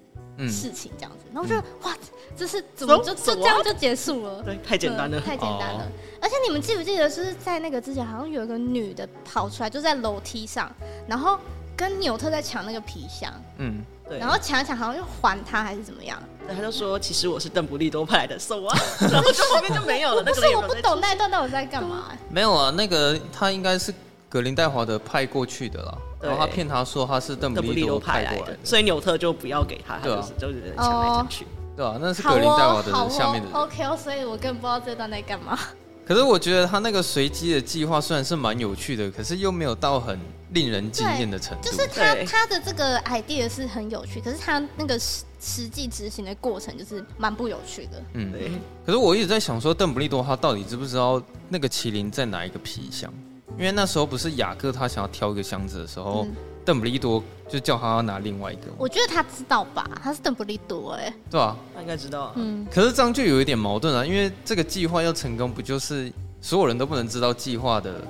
[0.47, 1.97] 事情这样子，然后我就哇，
[2.35, 4.43] 这是怎么就就这样就结束了？
[4.43, 5.91] 对，太简单了，太简单了。
[6.21, 10.71] 而且你们记不记得，就是在那个之前，好像有一个女的跑出来，就在楼梯上，
[11.07, 11.39] 然后
[11.75, 13.33] 跟纽特在抢那个皮箱。
[13.57, 14.19] 嗯，对。
[14.19, 16.21] 然后抢一抢，好像又还他还是怎么样？
[16.47, 20.23] 对，他就说其实我是邓布利多派来的手啊，然后就后面就没有了。
[20.25, 22.11] 那不是我不懂那一段到底在干嘛？
[22.29, 23.93] 没有啊，那个他应该是
[24.29, 25.97] 格林戴华德派过去的啦。
[26.19, 33.53] 然后他骗他说他是邓布利多派过来的，所以纽特就不要给他，他就是就是抢来抢去，对啊，那是格林戴华德下面的人。
[33.53, 35.57] OK 哦，所以我更不知道这段在干嘛。
[36.07, 40.19] 可是我觉得他那个随机的计划虽然是蛮有趣的，可是又没有到很
[40.51, 41.69] 令人惊艳的程度。
[41.69, 48.03] 就是他他的这个 idea 是很有趣，可是他那个实实际执行的过程就是蛮不有趣的。
[48.13, 48.51] 嗯，对。
[48.85, 53.11] 可是我一直在想说，邓布利多他到底知不知道那个麒麟在哪一个皮箱？
[53.57, 56.27] 因为那时候不是雅各他想要挑一个箱子的时候，
[56.63, 58.63] 邓、嗯、布利多就叫他要拿另外一个。
[58.77, 62.33] 我觉得他知道吧，他是邓布利多哎，对啊，他应该知道、啊。
[62.35, 68.01] 嗯，可是这样就有一点矛盾啊，因为这个计划要成功，不就是所有人都不能知道计划的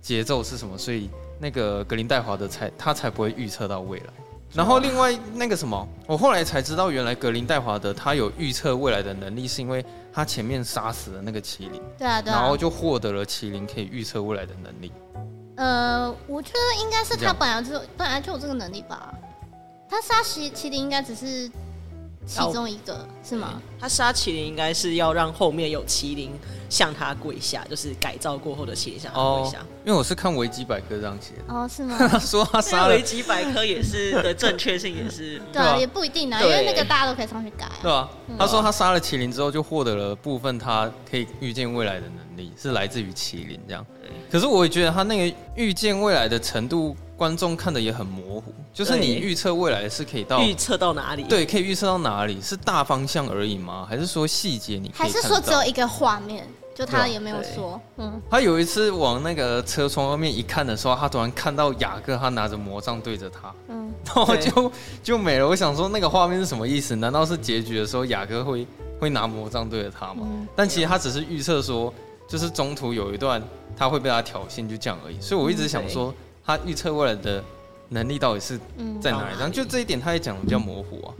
[0.00, 1.08] 节奏是什么，所以
[1.40, 4.06] 那个格林戴华德才他才不会预测到未来。
[4.52, 14.92] 然后另外那个什么，我后来才知道，原来格林戴华德他有预测未来的能力，是因为他前面杀死了那个麒麟，对啊，对啊，然后就获得了麒麟可以预测未来的能力。
[15.56, 19.14] 呃，我觉得应该是他本来就本来就有这个能力吧。
[19.88, 21.50] 他杀麒麒麟应该只是。
[22.26, 23.60] 其中一个是吗？
[23.80, 26.30] 他杀麒麟应该是要让后面有麒麟
[26.68, 29.58] 向他跪下，就是改造过后的麒麟向他跪下。
[29.58, 31.54] 哦，因为我是看维基百科这样写的。
[31.54, 31.96] 哦，是吗？
[31.98, 37.66] 他 说他杀维基百科也是的正确性也是对啊， 也不一定啊，因为那个大家都可以上去改。
[37.82, 43.84] 对啊，他说他杀了麒麟之后，就获得了部分他可以预见未来的能力，是来自于麒麟这样。
[44.30, 46.96] 可是我也觉得他那个预见未来的程度。
[47.20, 51.24] 观众看的也很模糊，就是你预测未来是可以到预测到哪里？
[51.24, 52.40] 对，可以预测到哪里？
[52.40, 53.86] 是大方向而已吗？
[53.86, 55.06] 还是说细节你可以？
[55.06, 56.48] 还是说只有一个画面？
[56.74, 57.78] 就他也没有说。
[57.98, 64.72] 嗯，他有一次往那个车窗外面一看的时候，他突然看到雅各，他拿着魔杖对着他，嗯，然后就
[65.02, 65.46] 就没了。
[65.46, 66.96] 我想说那个画面是什么意思？
[66.96, 68.66] 难道是结局的时候雅各会
[68.98, 70.22] 会拿魔杖对着他吗？
[70.22, 71.92] 嗯，但其实他只是预测说，
[72.30, 73.42] 就是中途有一段
[73.76, 75.20] 他会被他挑衅，就这样而已。
[75.20, 76.14] 所以我一直想说。
[76.42, 77.44] 他预测未来的
[77.90, 78.58] 能力到底是
[79.00, 79.38] 在哪里？
[79.38, 81.14] 然后就这一点，他也讲的比较模糊啊。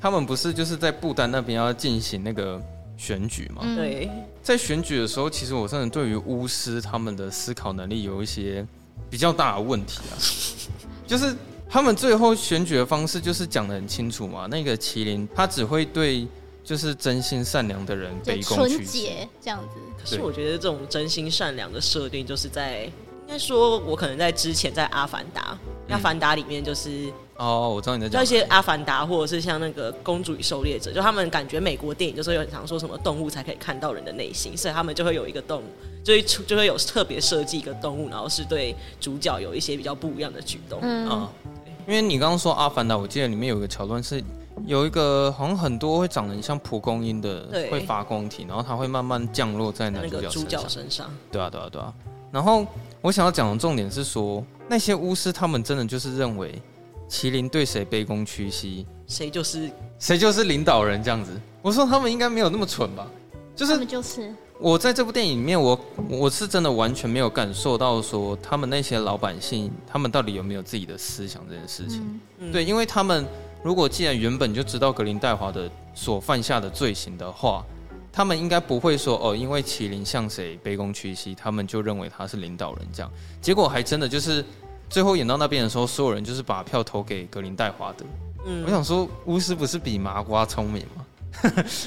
[0.00, 2.62] 他们不是就是在不丹那边要进行那个
[2.96, 3.62] 选举吗？
[3.74, 4.08] 对，
[4.40, 8.64] 在选举的时候，其实我真的对于巫师他们的思考能力有一些
[9.10, 10.14] 比较大的问题啊。
[11.08, 11.34] 就是
[11.68, 16.24] 他们最后选举的方式就是讲的很清楚嘛，那个麒麟他只会对
[16.68, 19.80] 就是真心善良的人卑躬屈膝这样子。
[19.98, 22.90] 可是我觉得这种真心善良的设定就是在。
[23.28, 25.54] 应该说，我可能在之前在《阿凡达》
[25.92, 35.66] 《阿凡达》里面就是哦，我知道你在讲就一些《阿凡达》，或者是像那个《公主与狩猎者》，就他们感觉美国电影就是有很常说什么动物才可以看到人的内心，所以他们就会有一个动物，
[36.02, 41.30] 就会就会有特别设计一个动物，然后是对主角有一些比较不一样的举动啊。
[41.86, 44.24] 因为你刚刚说《阿凡达》，我记得里面有一个桥段是
[44.66, 51.10] 有一个好像很多会长得很像蒲公英的，会发光体，然后它会慢慢降落在那个主角身上。
[51.30, 51.92] 对啊，对啊，对啊。
[52.30, 52.66] 然后
[53.00, 56.60] 我想要讲的重点是说，那些巫师他们真的就是认为
[57.08, 61.32] 麒麟对谁卑躬屈膝，谁就是谁就是领导人这样子。
[61.62, 63.06] 我说他们应该没有那么蠢吧？
[63.56, 72.00] 就是就是我在这部电影里面，我我是真的完全没有感受到说他们那些老百姓他们到底有没有自己的思想这件事情。
[72.00, 73.26] 嗯嗯、对，因为他们
[73.68, 77.62] 如果既然原本就知道格林戴华的所犯下的罪行的话。
[78.10, 83.12] 他们应该不会说哦，因为麒麟向谁卑躬屈膝，他们就认为他是领导人这样。
[83.40, 84.44] 结果还真的就是
[84.90, 88.04] 最后演到那边的时候，所有人就是把票投给格林戴华德。
[88.44, 91.06] 嗯，我想说，巫师不是比麻瓜聪明吗？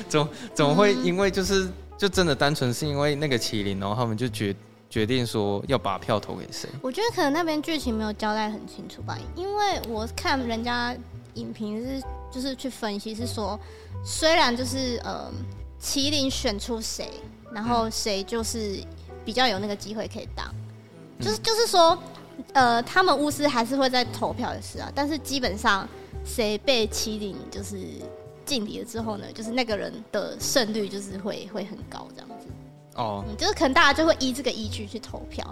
[0.08, 1.68] 怎么怎么会因为就是
[1.98, 4.56] 就真的单纯是因为那个麒麟，然后他们就决
[4.90, 6.70] 决定说要把票投给谁？
[6.82, 10.96] 我觉得可能那边剧情没有交代很清楚吧，因为我看人家
[11.36, 13.60] 影评是就是去分析是说，
[14.04, 15.32] 虽然就是呃。
[15.84, 17.10] 麒麟选出谁，
[17.52, 18.80] 然后谁就是
[19.26, 20.46] 比较有那个机会可以当，
[21.18, 21.98] 嗯、就是就是说，
[22.54, 25.90] 呃，他们巫师还是会在投票的事啊，但是基本上
[26.24, 27.80] 谁被麒麟就是
[28.46, 32.46] 敬礼了之后呢，就是那个人的胜率就是会会很高这样子。
[32.94, 35.44] 哦、嗯，就是可能大家就会依这个依据去投票。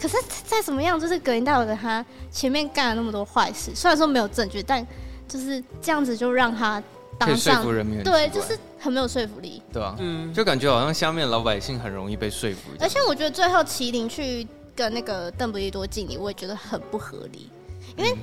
[0.00, 4.84] 可是再怎么样，就是格林戴维德他前面干了那么多坏事，虽然说没有证据，但
[5.28, 6.82] 就是这样子就让他
[7.18, 7.64] 当上，
[8.02, 12.70] 对，就是很没有说服力，对啊，嗯，就感觉好像下面老百姓很容易被说服。
[12.80, 17.50] 而且我觉得最后麒麟去跟那个邓布利多敬礼，我也觉得很不合理，
[17.96, 18.14] 因为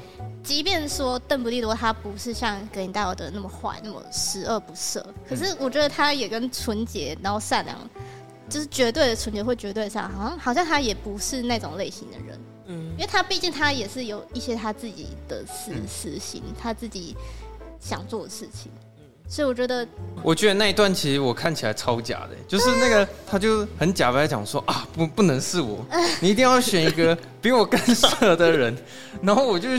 [0.43, 7.77] 即便说邓布利多他不是像格林戴尔德那么坏，那么十恶不赦，可是我觉得他也跟纯洁然后善良。
[8.49, 12.37] 就是绝对的纯洁或绝对善良，好像好像他也不是那种类型的人，
[12.67, 17.15] 嗯，因为他毕竟他也是有一些他自己的私私心，嗯、他自己
[17.79, 19.87] 想做的事情，嗯，所以我觉得，
[20.23, 25.85] 我觉得那一段其实我看起来超假的，就是那个 他就很假白讲说啊，不不能是我，
[26.21, 28.77] 你一定要选一个比我更适合的人，
[29.21, 29.69] 然后我就。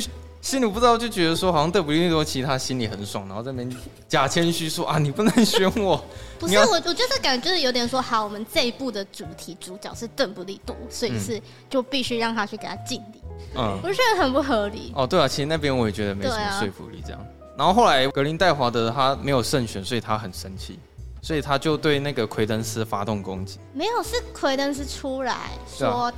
[0.44, 3.76] 心里不知道，就觉得说好像邓布利多其实他心里很爽，然后在那边
[4.06, 6.04] 假谦虚说啊，你不能选我。
[6.38, 13.22] 不是我，我就是感觉就是有点说，好，我们这一部的主题主角是邓布利多，所以是就必须让他去给他敬礼。
[13.56, 14.92] 嗯，我觉得很不合理。
[14.94, 17.18] 哦，对啊，其实那边我也觉得没什么说服力这样。
[17.18, 17.26] 啊、
[17.56, 20.78] 然后后来格林戴华德他没有胜选，所以他很生气，
[21.22, 23.58] 所以他就对那个奎登斯发动攻击。
[23.72, 26.12] 没有，是奎登斯出来说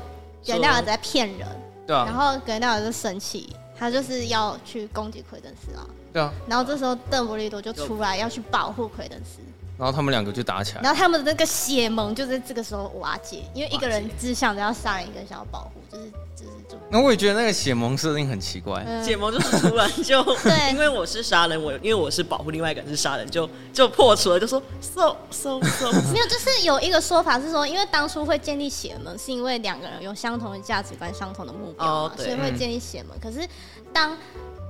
[0.45, 1.47] 格林戴华德在骗人，
[1.87, 3.55] 对啊，然后格林戴华德就生气。
[3.79, 9.41] 他就是要去攻击奎登斯啊，对啊，然后这时候邓布利多就出来要去保护奎登斯，
[9.79, 16.77] 然后他们两个就打起来，然后他们的那个血盟就在这个时候瓦解，因为一个人只想着要杀人，一个人想要保护，就是就是就。
[16.91, 33.47] 那我也觉得那个血盟设定很奇怪，嗯、血盟就是突然就对，因为我是杀人，我因为我是保护另外一个人是杀人，就就破除了，就说 so so so，没有，就是有一个说法是说，因为当初会建立血盟，是因为两个人有相同的价值观、相同的目标嘛，哦、所以会建立血盟，嗯、可是。
[33.93, 34.15] 当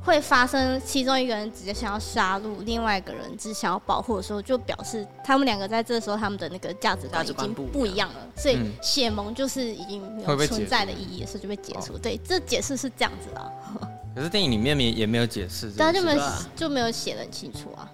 [0.06, 11.98] 会发生其中一个人直接想要杀戮另外一个人，只想要保护的时候，就表示他们两个在这时候他们的那个价值观已经不一样了，所以血盟就是已经没有存在的意义，所以就被解除。
[11.98, 13.52] 对，这解释是这样子的。
[14.14, 16.22] 可是电影里面也也没有解释，对，就没有
[16.54, 17.90] 就没有写的很清楚啊。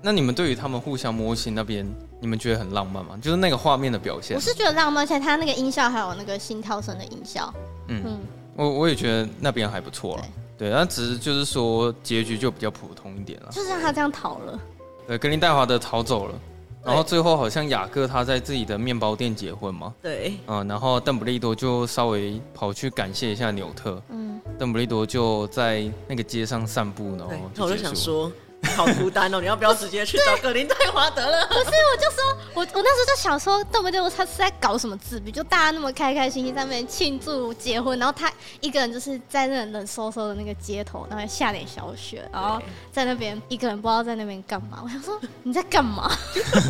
[0.00, 1.84] 那你们对于他们互相摸心那边，
[2.20, 3.18] 你们觉得很浪漫吗？
[3.20, 7.52] 就是那个画面的表现，我是觉得浪漫，而且他那个音效还有那个心跳声的音效，
[7.88, 8.18] 嗯，嗯
[8.54, 10.24] 我我也觉得那边还不错了。
[10.58, 14.60] 对，那只是就是说结局就比较普通一点了，就是让他这样逃了。
[15.06, 16.34] 对，格林戴华德逃走了，
[16.84, 19.94] 然后最后好像雅各他在自己的面包店结婚嘛。
[20.02, 24.02] 对，嗯，然后邓布利多就稍微跑去感谢一下纽特。
[24.10, 28.30] 嗯，邓布利多就在那个街上散步，然后就想说。
[28.76, 29.40] 好孤单哦！
[29.40, 31.46] 你要不要直接去找格林戴华得了？
[31.48, 34.00] 不是，我就说，我我那时候就想说，对不对？
[34.10, 35.32] 他是在搞什么自闭？
[35.32, 42.60] 就大家那么开开心心在那边庆祝结婚，然后他一个人就是在那冷飕飕的那个街头，然后下点小雪，然后
[42.92, 44.80] 在那边一个人不知道在那边干嘛。
[44.84, 46.10] 我想说你在干嘛？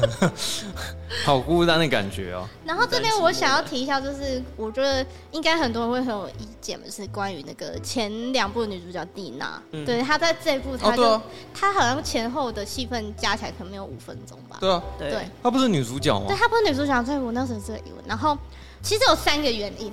[1.25, 2.47] 好孤单的感觉哦。
[2.65, 11.21] 然后这边我想要提一下，就是我觉得应该很多人会很有意见就，是关于那个前两部女主角蒂娜，嗯、对她在这一部她就
[11.55, 11.78] 她。
[11.79, 14.59] 好像前后的戏份加起来可能没有五分钟吧。
[14.61, 16.27] 对啊，对，她不是女主角吗？
[16.27, 18.05] 对，她不是女主角，所以我那时候是这个疑问。
[18.07, 18.37] 然后
[18.83, 19.93] 其实有三个原因。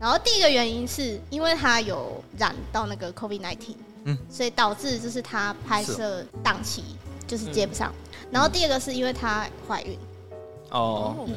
[0.00, 6.84] 然后第一个原因是因为她有染到那个 COVID nineteen，嗯，所以导致就是她拍摄档期
[7.26, 7.92] 就是接不上。
[8.22, 9.98] 嗯、然后第二个是因为她怀孕。
[10.70, 11.26] 哦。
[11.28, 11.34] 嗯。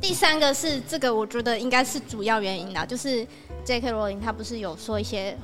[0.00, 3.26] 第三个是这个，我觉得应该是主要原因啦，就是
[3.64, 3.90] J.K.
[3.90, 5.36] 罗琳她不是有说一些。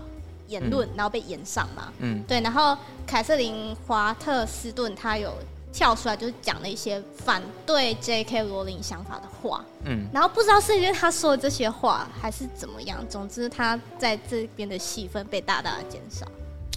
[0.48, 2.76] 言论，然后被延上嘛，嗯，对，然后
[3.06, 5.32] 凯瑟琳华特斯顿她有
[5.72, 8.44] 跳出来，就是讲了一些反对 J.K.
[8.44, 16.26] 罗琳想法的话，嗯，然后不知道是因为他说的这些话，还是怎么样，总之他在这边的戏份被大大的减少，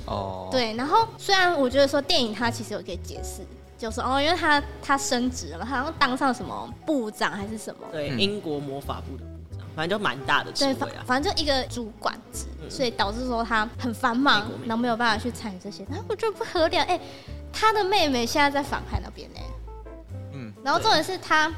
[0.06, 3.42] 哦，对，然后虽然我觉得说电影它其实有可以解释，
[3.78, 9.24] 就是哦，因为他他升职了，他好像当上什么部长还是什么，对，英国魔法部的。
[9.78, 15.86] 反正就蛮大的职位啊，对，反正就一个主管职，嗯、所以导致说他很繁忙，然后没有办法去参与这些。
[15.88, 17.02] 然后我觉得不合理，哎、欸，
[17.54, 19.40] 他的妹妹现在在反派那边呢，
[20.34, 21.54] 嗯，然后重点是他，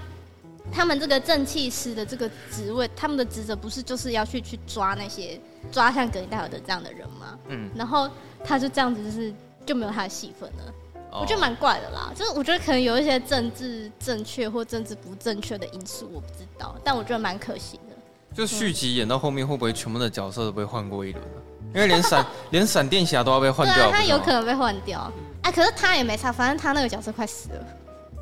[0.69, 5.39] 他们这个正气师的这个职位，他们的职责不是就是要去去抓那些
[5.71, 7.39] 抓像格林戴尔德这样的人吗？
[7.47, 8.09] 嗯，然后
[8.43, 9.33] 他就这样子，就是
[9.65, 10.73] 就没有他的戏份了，
[11.11, 12.11] 哦、我觉得蛮怪的啦。
[12.13, 17.88] 就是我觉得可能有一些政治正确或政治不正确的因素，我不知道，但我觉得蛮可惜的。
[18.33, 21.41] 就续集演到后面会不会全部的角色都被换过一轮呢？
[21.73, 25.11] 因为连闪 连闪电侠都要被换掉，对啊，他有可能被换掉。
[25.41, 27.65] 哎，可是他也没差，反正他那个角色快死了。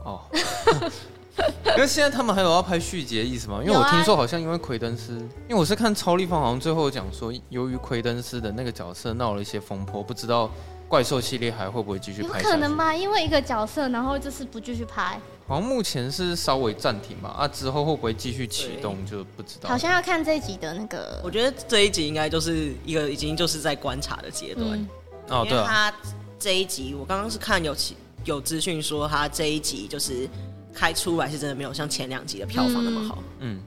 [0.04, 0.22] 哦。
[1.64, 3.60] 可是现在他们还有要拍续集的意思吗？
[3.64, 5.14] 因为我听说好像因为奎登斯，
[5.48, 10.50] 因为我是看超立方，好像最后讲说，由于奎登斯的那个角色闹了一些风波，不知道
[10.88, 12.42] 怪兽系列还会不会继续拍？
[12.42, 15.20] 有可能吧，因为一个角色，然后就是不继续拍。
[15.48, 19.70] 好像目前是稍微暂停吧，啊，之后会不会继续启动就不知道。
[19.70, 24.68] 好像要看这一集的那个，我觉得这一集应该就是一个已经就是在观察的阶段。
[24.72, 24.90] 嗯、
[25.30, 25.94] 哦，对，他
[26.38, 27.74] 这一集我刚刚是看有
[28.26, 30.28] 有资讯说他这一集就是
[30.74, 33.24] 开出来是真的没有像前两集的票房那么好。
[33.40, 33.62] 嗯，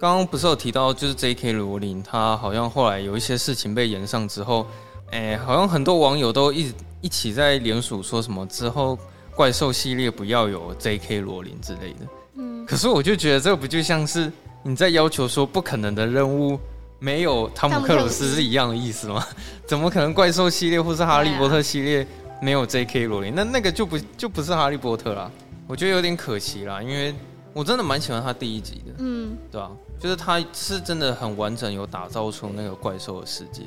[0.00, 1.52] 刚刚不是有提到就是 J.K.
[1.52, 4.66] 罗琳，他好像后来有一些事情被延上之后，
[5.10, 6.72] 哎，好像很多网友都一
[7.02, 8.98] 一起在联署说什么之后。
[9.38, 11.20] 怪兽系列不要有 J.K.
[11.20, 14.32] 罗琳之类的，嗯，可是我就觉得这个不就像是
[14.64, 16.58] 你在要求说不可能的任务
[16.98, 19.24] 没有汤姆克鲁斯是一样的意思吗？
[19.64, 22.04] 怎么可能怪兽系列或是哈利波特系列
[22.42, 23.06] 没有 J.K.
[23.06, 23.32] 罗琳？
[23.32, 25.30] 那那个就不就不是哈利波特啦？
[25.68, 27.14] 我觉得有点可惜啦，因为
[27.52, 29.70] 我真的蛮喜欢他第一集的，嗯，对啊？
[30.00, 33.62] 就是他是真的很完整，有打造出那个怪兽的世界，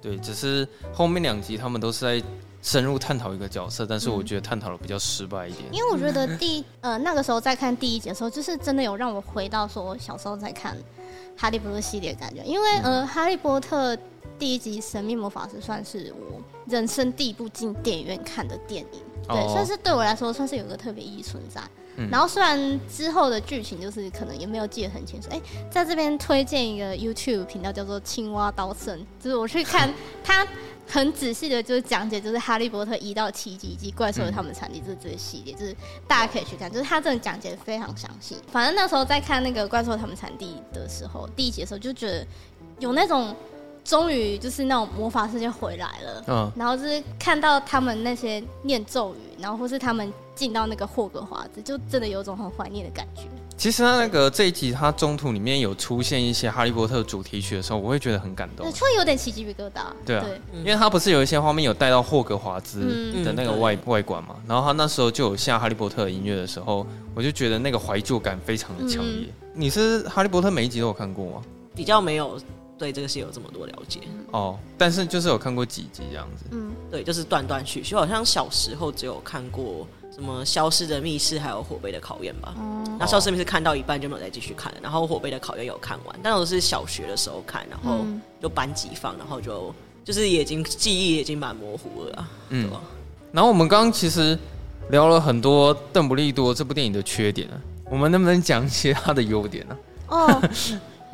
[0.00, 2.26] 对，只是后面两集他们都是在。
[2.66, 5.64] 深入探讨一个角色，但是我觉得探讨的比较失败一点。
[5.72, 10.76] 因为我觉得第呃那个时候在看第一集的时候，就是真的有让我回到说我小时候在看
[11.36, 12.42] 哈利波特系列的感觉。
[12.42, 13.96] 因为呃哈利波特
[14.36, 21.62] 第一集神秘魔法师算是我人生第一部进电影院看的电影，对，算是对我来说算是有个特别意义存在。
[22.10, 25.40] 然后虽然之后的剧情就是可能也没有记得很清楚，哎，
[25.70, 29.88] 在这边推荐一个 YouTube 频道叫做青蛙刀圣，就是我去看
[30.22, 30.46] 他
[30.86, 35.76] 很仔细的，就是讲解就是哈利波特一到七集以及怪兽与他们的产地这这个系列，就是
[36.06, 38.36] 大家可以去看，就是他真的讲解非常详细。
[38.50, 42.26] 反正那时候在看那个怪兽他们产地的时候，第一集的时候就觉得
[42.78, 43.34] 有那种。
[43.88, 53.22] 终于就是那种魔法世界回来了，嗯，然后就是看到他们那些念咒语，然后或是他们进到那个霍格华兹，就真的有种很怀念的感觉。
[53.56, 59.80] 其实他那个这一集，他中途里面有出现一些哈利波特主题曲的时候，我会觉得很感动，会有点起鸡皮疙瘩。
[60.04, 62.80] 对啊，对因为他不是有一些画面有带到霍格华兹
[63.24, 69.26] 的那个外、嗯、外观嘛，然后他那时候就有下哈利波特的音乐的时候，我就觉得那个怀旧感非常的强烈。
[69.40, 71.42] 嗯、你是哈利波特每一集都有看过吗？
[71.74, 72.38] 比较没有。
[72.78, 74.00] 对这个戏有这么多了解
[74.32, 82.54] 哦，但是就是有看过几集这样子，嗯，对，就是断断续续，好像小时候只有看过什么《消失的密室》还有《火杯的考验》吧。
[82.58, 88.04] 嗯，那《消失的密室》看到一半就没有再继续看了，然后《火杯的考验》有看完，但我是小学的时候看，然后
[88.42, 89.74] 就班级放，然后就
[90.04, 92.70] 就是已经记忆已经蛮模糊了啊，嗯。
[93.32, 94.38] 然后我们刚刚其实
[94.90, 97.56] 聊了很多邓布利多这部电影的缺点啊，
[97.90, 99.76] 我们能不能讲一些它的优点呢？
[100.08, 100.42] 哦。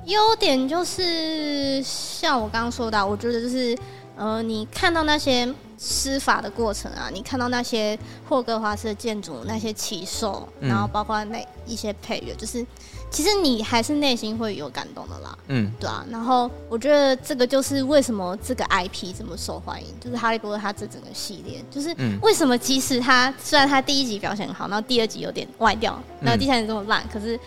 [0.07, 3.77] 优点就是像我刚刚说的，我觉得就是，
[4.17, 5.49] 呃，你看到那些
[5.79, 7.97] 施法的过程啊，你看到那些
[8.29, 12.67] 霍格华兹的建筑、那些奇兽，然后包括那一些配乐，就是
[13.11, 15.39] 其实你还是内心会有感动的啦。
[15.47, 16.05] 嗯，对啊。
[16.11, 27.39] 然后我觉得这个就是为什么这个 IP 这么受欢迎，就是哈利波特它这整个系列，就是为什么即使它虽然它第一集表现很好，然后第二集有点歪掉，然后第三集这么烂，可是。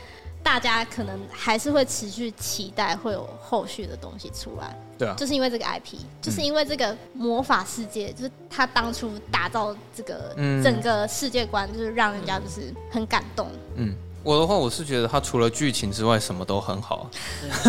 [0.45, 13.49] 大家可能还是会持续期待会有后续的东西出来，对啊，就是因为这个 IP，就是因为这个魔法世界，就是他当初打造这个整个世界观，就是让人家就是很感动。
[13.75, 17.09] 嗯，我的话我是觉得他除了剧情之外什么都很好，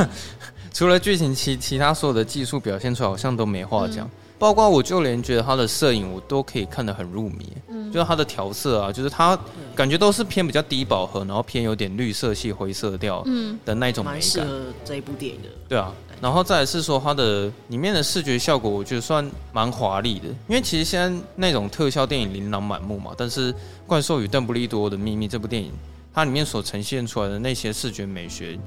[0.70, 4.06] 除了剧情其其他所有的技术表现出来好像都没话讲。
[4.06, 9.38] 嗯包括我就连觉得他的摄影我都可以看得很入迷，嗯，就是他的调色啊，就是他
[9.74, 14.14] 感觉都是偏比较低饱和，然后偏有点绿色系灰色调，嗯的那种美感。
[14.14, 15.48] 蛮适合这一部电影的。
[15.68, 23.52] 对啊，然后再来是说它的里面的视觉效果，我觉得算蛮华丽的，因为其实现在那种特效电影琳琅满目嘛，但是
[23.86, 25.72] 《怪兽与邓布利多的秘密》这部电影，
[26.12, 28.58] 它里面所呈现出来的那些视觉美学。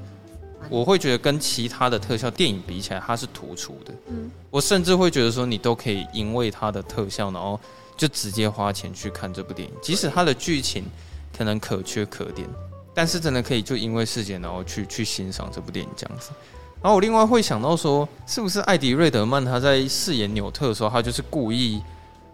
[0.68, 3.94] 我会觉得跟其他的特效电影比起来，它是突出的。
[4.08, 7.58] 嗯，我甚至会觉得说，你都可以因为它的特效，然后
[7.96, 10.84] 就直接花钱去看这部电影，即使它的剧情
[11.36, 12.46] 可能可缺可点，
[12.94, 16.30] 但是真的可以就因为事件，然后去去欣赏这部电影这样子。
[16.82, 21.82] 然后我另外会想到说，是不是艾迪·瑞德曼他在饰演纽特的时候，他就是故意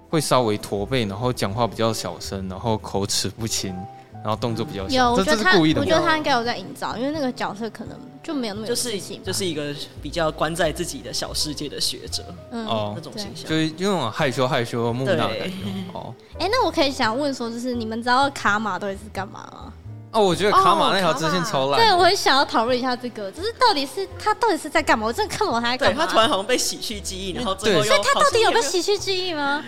[0.08, 3.74] 会稍微驼背，然后讲话比较小声，然后口齿不清。
[4.22, 15.54] 然后动作比较小，有，我觉得他，我觉得他应该有在营造，因为那个角色可能就没有那么就是就是一个比较关在自己的小世界的学者，嗯，那种形象，就是那种害羞害羞木讷的感觉。
[15.92, 19.72] 哦，哎，那我可以想问说，就是你们知道卡玛到底是干嘛吗？
[20.12, 21.78] 哦，我觉得卡玛那条支线超烂。
[21.78, 25.06] 对，我很想要讨论一下这个，就是到底是他到底是在干嘛？
[25.06, 25.94] 我真的看不懂他在干嘛。
[25.94, 29.62] 对，他突然好像被洗去记忆，然后最后又，所以他到底有被洗去记忆吗？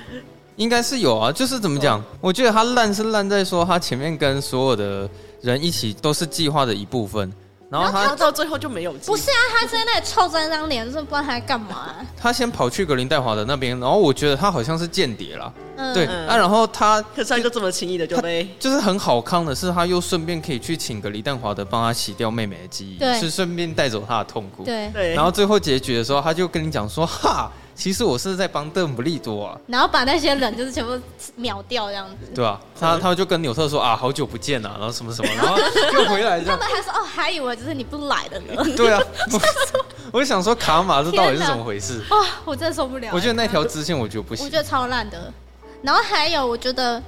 [0.59, 2.03] 应该是有啊，就是怎么讲？
[2.21, 5.09] 我觉得他烂是烂在说他前面跟所有的
[5.41, 7.33] 人一起都是计划的一部分，
[7.71, 8.93] 然后他，到最后就没有。
[8.93, 11.97] 不是啊，他在那里臭着那张脸，是不知道他在干嘛、啊。
[12.17, 15.53] 他先跑去格林戴华的那边，然后我觉得他好像是间谍啦。
[15.77, 24.65] 嗯、对，那、啊、然后他可是他就这么轻易的就被，就是很好康的是，他又顺便可以去请格林戴华的帮他洗掉妹妹的记忆，是顺便带走他的痛苦。
[24.65, 25.15] 对对。
[25.15, 27.49] 然后最后结局的时候，他就跟你讲说：“哈，
[27.79, 31.01] 其实我是在帮邓布利多啊。”然后把那些人就是全部
[31.37, 32.31] 秒掉这样子。
[32.35, 35.57] 对啊，他他就跟纽特说：“啊，好久不见啊，然后什么什么， 然后
[35.95, 39.01] 又回来。”他们还说：“哦，还以为就是你不来的呢。”对啊，
[40.13, 42.03] 我就想说卡玛这到底是怎么回事？
[42.11, 43.11] 哦，我真的受不了。
[43.13, 45.33] 我觉得那条支线我觉得不行，我觉得超烂的。
[45.81, 47.01] 然后还有，我觉得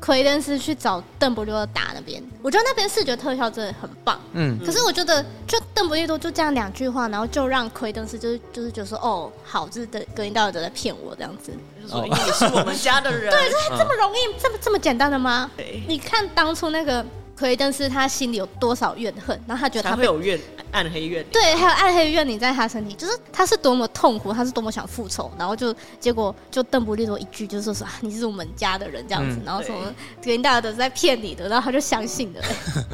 [0.00, 4.20] 奎登斯去找邓布利多打那边，我觉得那边视觉特效真的很棒。
[4.32, 15.50] 嗯，可是我觉得就邓布利多就这样两句话，然后就让奎登斯就是就是觉得说，哦，好，就是格林道尔德在骗我这样子，就是说 你是我们家的人，对，就是这么容易，这么这么简单的吗？
[15.86, 17.04] 你看当初那个。
[17.38, 20.38] 奎登斯他心里有多少怨恨，然后他觉得他会有怨
[20.72, 29.78] 暗黑怨，对，还有暗黑怨你在他身体，就是他是多么痛苦，他是多么想复仇，然后就结果就邓布利多一句就说说啊，你是我们家的人这样子，嗯、然后什么
[30.20, 32.42] 格林戴华德是在骗你的，然后他就相信了，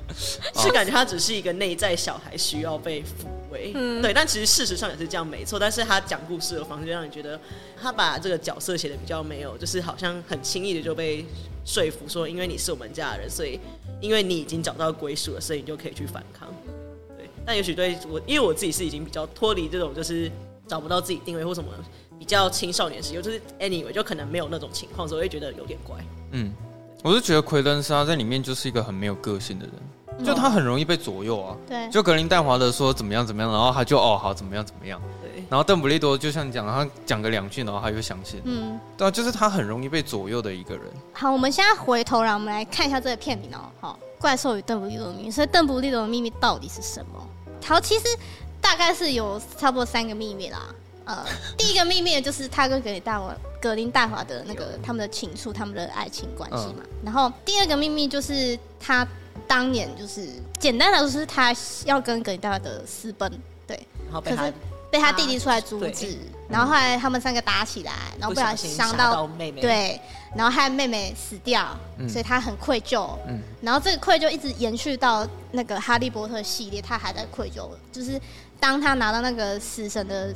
[0.54, 3.02] 是感觉他只是一个内在小孩需要被
[3.74, 7.38] 嗯，对，但其实事实上也是这样没错，但是他讲故事的方式就让你觉得
[7.80, 11.24] 他把这个角色写的比较没有，就是好像很轻易的就被
[11.64, 13.60] 说服说，因为你是我们家的人，所以。
[14.00, 16.46] 因为你已经找到归属了，所以你就可以去反抗。
[17.16, 20.30] 对，但也许对我，因为我自己是已经比较脱离这种就是
[20.68, 21.70] 找不到自己定位或什么
[22.18, 25.96] 比较青少年时，就是 anyway 就可能没有那种情况，所以我会觉得有点怪。
[26.32, 26.52] 嗯，
[27.02, 31.56] 我是觉得奎登莎在里面就是一个很没有个性的人，嗯、就他很容易被左右啊。
[31.66, 35.00] 对，就格林戴华德说怎么样怎么样，然后他就哦好怎么样怎么样。
[35.22, 38.40] 对然后邓布利多就像你讲，他讲个两句，然后他就相信。
[38.44, 40.84] 嗯，对啊，就是他很容易被左右的一个人。
[41.12, 43.60] 好，我们现在回头来，我们来看一下这个片名哦。
[43.80, 45.30] 好，怪兽与邓布利多的秘密。
[45.30, 47.28] 所以邓布利多的秘密到底是什么？
[47.64, 48.04] 好，其实
[48.60, 50.58] 大概是有差不多三个秘密啦。
[51.04, 51.24] 呃，
[51.58, 56.76] 第一个秘密就是他跟格林戴华、格林戴华的那个他们的情愫、他们的爱情关系嘛。
[56.80, 59.06] 嗯、然后第二个秘密就是他
[59.46, 60.28] 当年就是
[60.58, 61.54] 简单来说是他
[61.84, 63.30] 要跟格里戴华的私奔，
[63.66, 63.76] 对，
[64.06, 64.52] 然后被他。
[64.90, 70.00] 被他弟弟出来阻止，啊、然后后来他们三个打起来，嗯、然后不小心伤到，到妹妹，对，
[70.36, 78.20] 然后害妹妹死掉，嗯、所以他很愧疚，嗯，然后这个愧疚一直延续到那个哈利波特系列，他还在愧疚，就是
[78.60, 80.32] 当他拿到那个死神的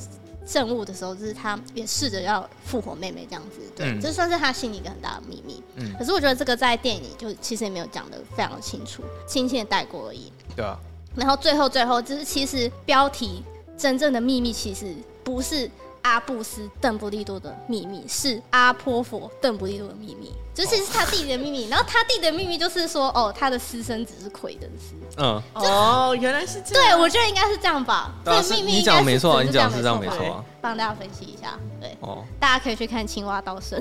[0.48, 10.78] 圣物的时候，就是他也试着要复活妹妹这样子，对，嗯、这算是他心里一个很大的秘密，嗯，可是我觉得这个在电影里就其实也没有讲的非常的清楚，轻轻的带过而已，对啊，
[11.14, 13.44] 然后最后最后就是其实标题。
[13.76, 14.92] 真正的秘密其实
[15.22, 15.70] 不是
[16.08, 21.68] 阿布斯邓布利多的秘密，是阿波佛邓布利多的秘密，这其实是他弟弟的秘密。
[21.68, 24.94] 然后他弟弟的秘密就是说，哦，他的私生子是奎登斯。
[25.18, 26.96] 嗯，哦，原来是这样。
[26.96, 28.10] 对，我觉得应该是这样吧。
[28.24, 30.44] 这秘密你讲没错，你讲是这样没错啊。
[30.62, 33.78] 帮大家分析一下，对，哦，大家可以去看《青蛙道生》。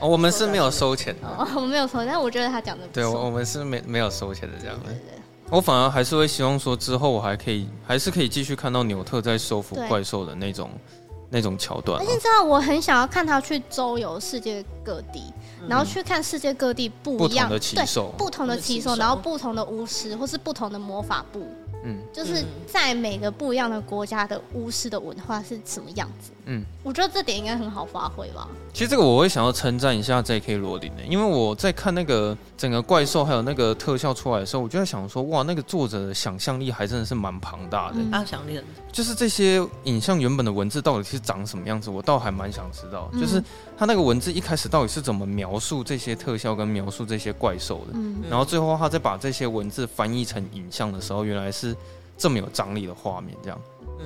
[0.00, 4.90] 哦，我们是没有收钱的， 哦我们没有收，但我觉得他讲的对，我们是没没有收钱的这样的。
[5.50, 12.00] 我反而还是会希望说，之后我还可以，还是可以继续看到纽特在收服怪兽的那种对那种桥段。
[12.00, 21.46] 而且知道，我很想要看他去周游世界各地，嗯、然后去看世界各地不一样的奇兽，不同的骑手，然后不同的巫师，或是不同的魔法部。
[21.84, 26.30] 嗯，就是在每个不一样的国家的巫师的文化是什么样子？
[26.46, 28.48] 嗯，我觉得这点应该很好发挥吧。
[28.72, 30.56] 其实这个我会想要称赞一下 J.K.
[30.56, 37.96] 罗琳的，因为我在看那个整个怪兽还有那个特效出来的时候，我就在想说，哇，那个作者的想象力还真的是蛮庞大的。
[38.10, 43.10] 他想力很，就是这些影像原本的文字到底是长什么样子，我倒还蛮想知道。
[43.20, 43.42] 就是
[43.76, 51.67] 他那个文字一开始到底是怎么描述这些特效跟描述这些怪兽的，嗯，然后最后他再把这些文字翻译成影像的时候，原来是。
[52.16, 53.60] 这么有张力的画面，这样，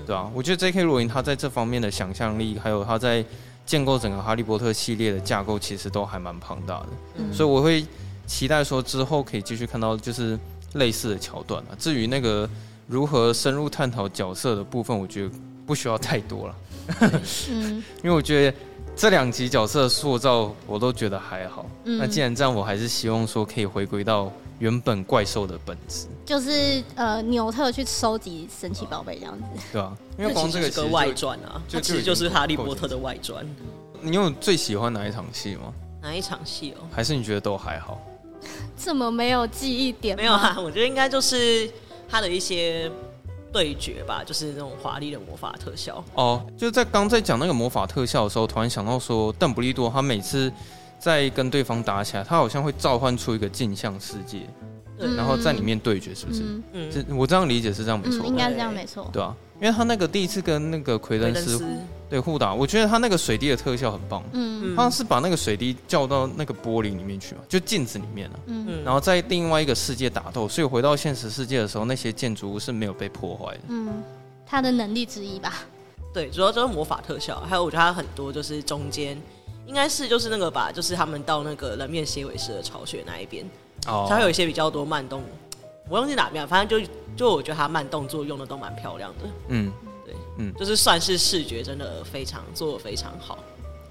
[0.06, 0.82] 对啊，我觉得 J.K.
[0.82, 3.24] 罗琳他在这方面的想象力，还有他在
[3.64, 6.88] 建构整个哈利波特系列的架构，其实都还蛮庞大的。
[7.16, 7.84] 嗯，所以我会
[8.26, 10.38] 期待说之后可以继续看到就是
[10.74, 11.76] 类似的桥段啊。
[11.78, 12.48] 至于那个
[12.86, 15.30] 如何深入探讨角色的部分，我觉得
[15.66, 16.56] 不需要太多了。
[17.50, 18.56] 嗯，因为我觉得
[18.94, 21.66] 这两集角色塑造我都觉得还好。
[21.84, 24.30] 嗯，那既然这样，我还是希望说可以回归到。
[24.58, 33.44] 原本怪兽的本质就是呃，纽特去收集神奇宝贝这样子，对啊， 因为光这个是个外传啊，就其实就是哈利波特的外传。
[34.00, 35.72] 你有最喜欢哪一场戏吗？
[36.00, 36.86] 哪一场戏哦？
[36.92, 38.00] 还是你觉得都还好？
[38.78, 40.16] 这么没有记忆点？
[40.16, 41.68] 没有啊，我觉得应该就是
[42.08, 42.88] 他的一些
[43.52, 46.02] 对决吧，就是那种华丽的魔法特效。
[46.14, 50.52] 哦，就是在刚在讲那个魔法特效的时候，突然想到说，邓布利多他每次。
[51.02, 54.42] 在跟对方打起来，他好像会召唤出一个镜像世界，
[55.16, 56.42] 然后在里面对决，是不是？
[56.72, 61.60] 嗯，这我这样理解是这样没错，应该是这样没错，对啊，因为他那个第一次跟那个奎登斯
[62.12, 74.02] 对互打，我觉得他那个水滴的特效很棒，嗯，他是把那个水滴叫到那个玻璃里面去嘛，就镜子里面了，嗯，然后在另外一个世界打斗，所以回到现实世界的时候，那些建筑物是没有被破坏的，嗯，
[74.46, 75.54] 他的能力之一吧，
[76.12, 79.16] 对，主要就是魔法特效，还有我觉得他很多就是中间
[79.66, 83.42] 应该是就是那个吧，就是他们到那个人面蝎尾蛇的巢穴那一边。
[83.86, 85.22] 哦，它有一些比较多慢动，
[85.88, 86.86] 我忘记哪边，反正就
[87.16, 89.30] 就我觉得它慢动作用的都蛮漂亮的。
[89.48, 89.91] 嗯，对，
[90.38, 93.38] 嗯，就是算是视觉真的非常做的非常好。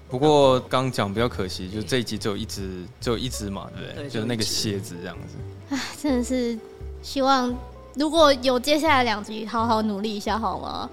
[0.08, 4.10] 不过刚讲比较可惜，就这一集只有一只，只有一只嘛，对不对？
[4.10, 5.36] 就是那个蝎子这样子。
[5.70, 6.58] 唉，真的是
[7.02, 7.54] 希望
[7.94, 10.90] 如果有接下来两集，好好努力一下好吗？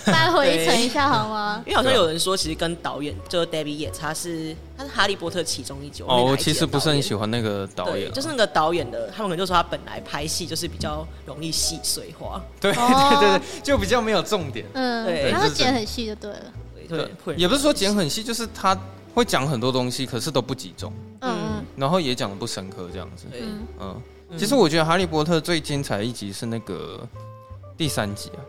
[0.06, 1.62] 再回忆一下好吗？
[1.66, 6.02] 因为好像有人说，其实跟导演就是 David Yates，他是他是哈利波特其中一集。
[6.06, 14.66] 哦，我其实不是很喜欢那个导演，就是那个导演的，他们可能就说他本来拍戏就是比较容易细碎化，对对对对，就比较没有重点。
[14.74, 16.52] 嗯，对，他剪很细就对了。
[16.88, 18.76] 对，也不是说剪很细，就是他
[19.14, 20.92] 会讲很多东西，可是都不集中。
[21.20, 23.26] 嗯，然后也讲的不深刻，这样子。
[23.32, 24.02] 嗯嗯，
[24.38, 27.06] 其实我觉得哈利波特最精彩的一集是那个
[27.76, 28.40] 第三集啊。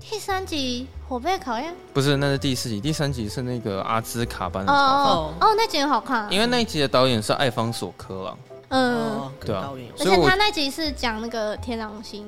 [0.00, 2.80] 第三集火杯考验不是，那是第四集。
[2.80, 8.38] 第三集是那个阿兹卡班的哦哦，那集很好看，因为那一集的导演是艾方索·科朗。
[8.70, 12.26] 嗯，对啊，而且他那集是讲那个天狼星，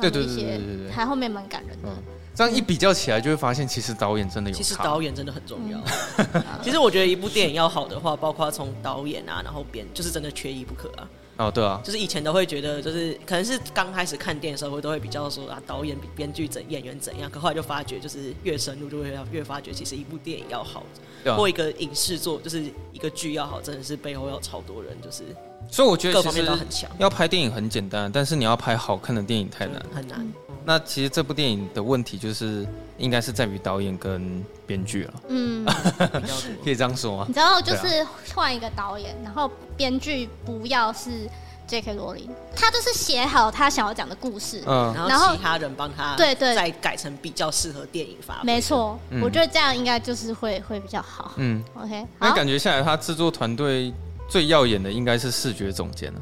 [0.00, 1.88] 对对对对对对，还后面蛮感人的。
[2.34, 4.56] 这样一比较起来，就会发现其实导演真的有。
[4.56, 5.78] 其实导演真的很重要。
[6.62, 11.08] 其实我觉得一部电影要好的话，包括从导演啊，然后编，就是真的缺一不可啊。
[11.42, 17.30] 哦，对啊，就是以前都会觉得，就是可能是刚开始看电影的时候，会都会比较说啊，导演比编剧怎演员怎样。
[17.30, 20.84] 可后来就发觉，就是越深入就会越发觉，其实一部电影要好，
[21.24, 25.22] 啊、或一个影视作，就是一个剧要好，真的是背后要超多人，就是
[25.70, 26.90] 所以我觉得各方面都很强。
[26.98, 30.18] 要拍电影很简单，但是你要拍好看的电影太难，很难。
[30.20, 30.32] 嗯、
[30.64, 32.66] 那其实这部电影的问题就是，
[32.98, 35.14] 应该是在于导演跟编剧了。
[35.28, 35.66] 嗯，
[36.62, 37.24] 可以这样说吗？
[37.28, 41.28] 你知道，就是换一个导演，然后编剧不要是
[41.66, 41.94] J.K.
[41.94, 48.44] 罗琳，他就是写好他想要讲的故事，嗯，然后其他人帮他对对再改成比较适合电影发挥。
[48.44, 51.32] 没错，我觉得这样应该就是会会比较好。
[51.36, 52.06] 嗯，OK。
[52.18, 53.92] 那感觉下来，他制作团队
[54.32, 56.20] 最耀眼的应该是视觉总监了。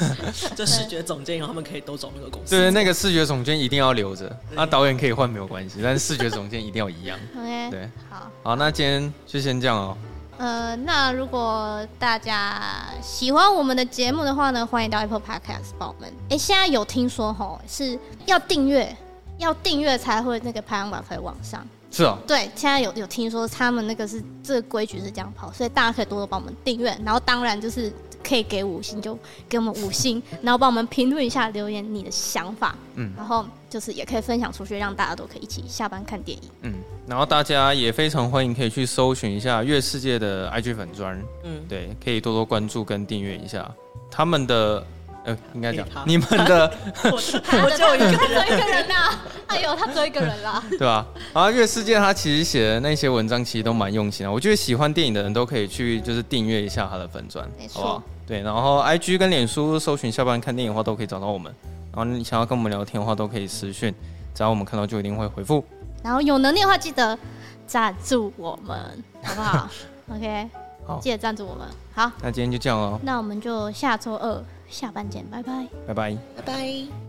[0.56, 2.56] 这视觉总监以后他们可以都走那个公司。
[2.56, 7.18] 对，那个视觉总监一定要留着，那导演可以换没有关系，但是视觉总监一定要一样。
[7.36, 9.98] OK，对，好，好，那今天就先这样哦。
[10.38, 16.10] 呃，那如果大家喜欢我们的节目的话呢，欢迎到 Apple Podcast 帮我们。
[16.30, 18.96] 哎，现在有听说吼是要订阅，
[19.36, 21.62] 要订阅才会那个排行榜可以往上。
[21.92, 22.18] 是啊。
[22.26, 27.92] 对，现在有有听说他们那个是这个规矩是这样跑，所以大家可以多多帮我们订阅，然后当然就是。
[28.24, 29.18] 可以给五星就
[29.48, 36.74] 给我们五星，然后帮我们评论一下，留言你的想法，嗯，然后就是也可以分享出去，让大家都可以一起下班看电影，嗯，
[37.04, 43.68] 然后大家也非常欢迎可以去搜寻一下月世界的 IG 粉砖，嗯，对，可以多多关注跟订阅一下
[44.08, 44.86] 他们的。
[45.24, 46.72] 呃，应该讲你们的，
[47.04, 51.06] 我就一个， 他只有一个人呐，哎呦，他只有一个人啦， 对吧？
[51.32, 58.02] 啊，月世界他其实写的那些文章其实都蛮用心的，我觉得喜欢电影的人都可以去就是订阅一下他的粉专，没错，好不好？
[58.26, 61.54] 对，然后 I G 跟脸书搜寻下班看电影的话都可以找到我们，
[61.94, 63.94] 然后你想要跟我们聊天的话都可以私讯，
[64.34, 65.64] 只要我们看到就一定会回复。
[66.02, 67.16] 然后有能力的话记得
[67.66, 69.68] 赞助我们，好不好
[70.12, 70.48] ？OK，
[70.86, 71.66] 好，记得赞助我们。
[71.94, 74.44] 好，那今天就这样哦，那我们就下周二。
[74.68, 77.01] 下班见，拜拜，拜拜，拜拜。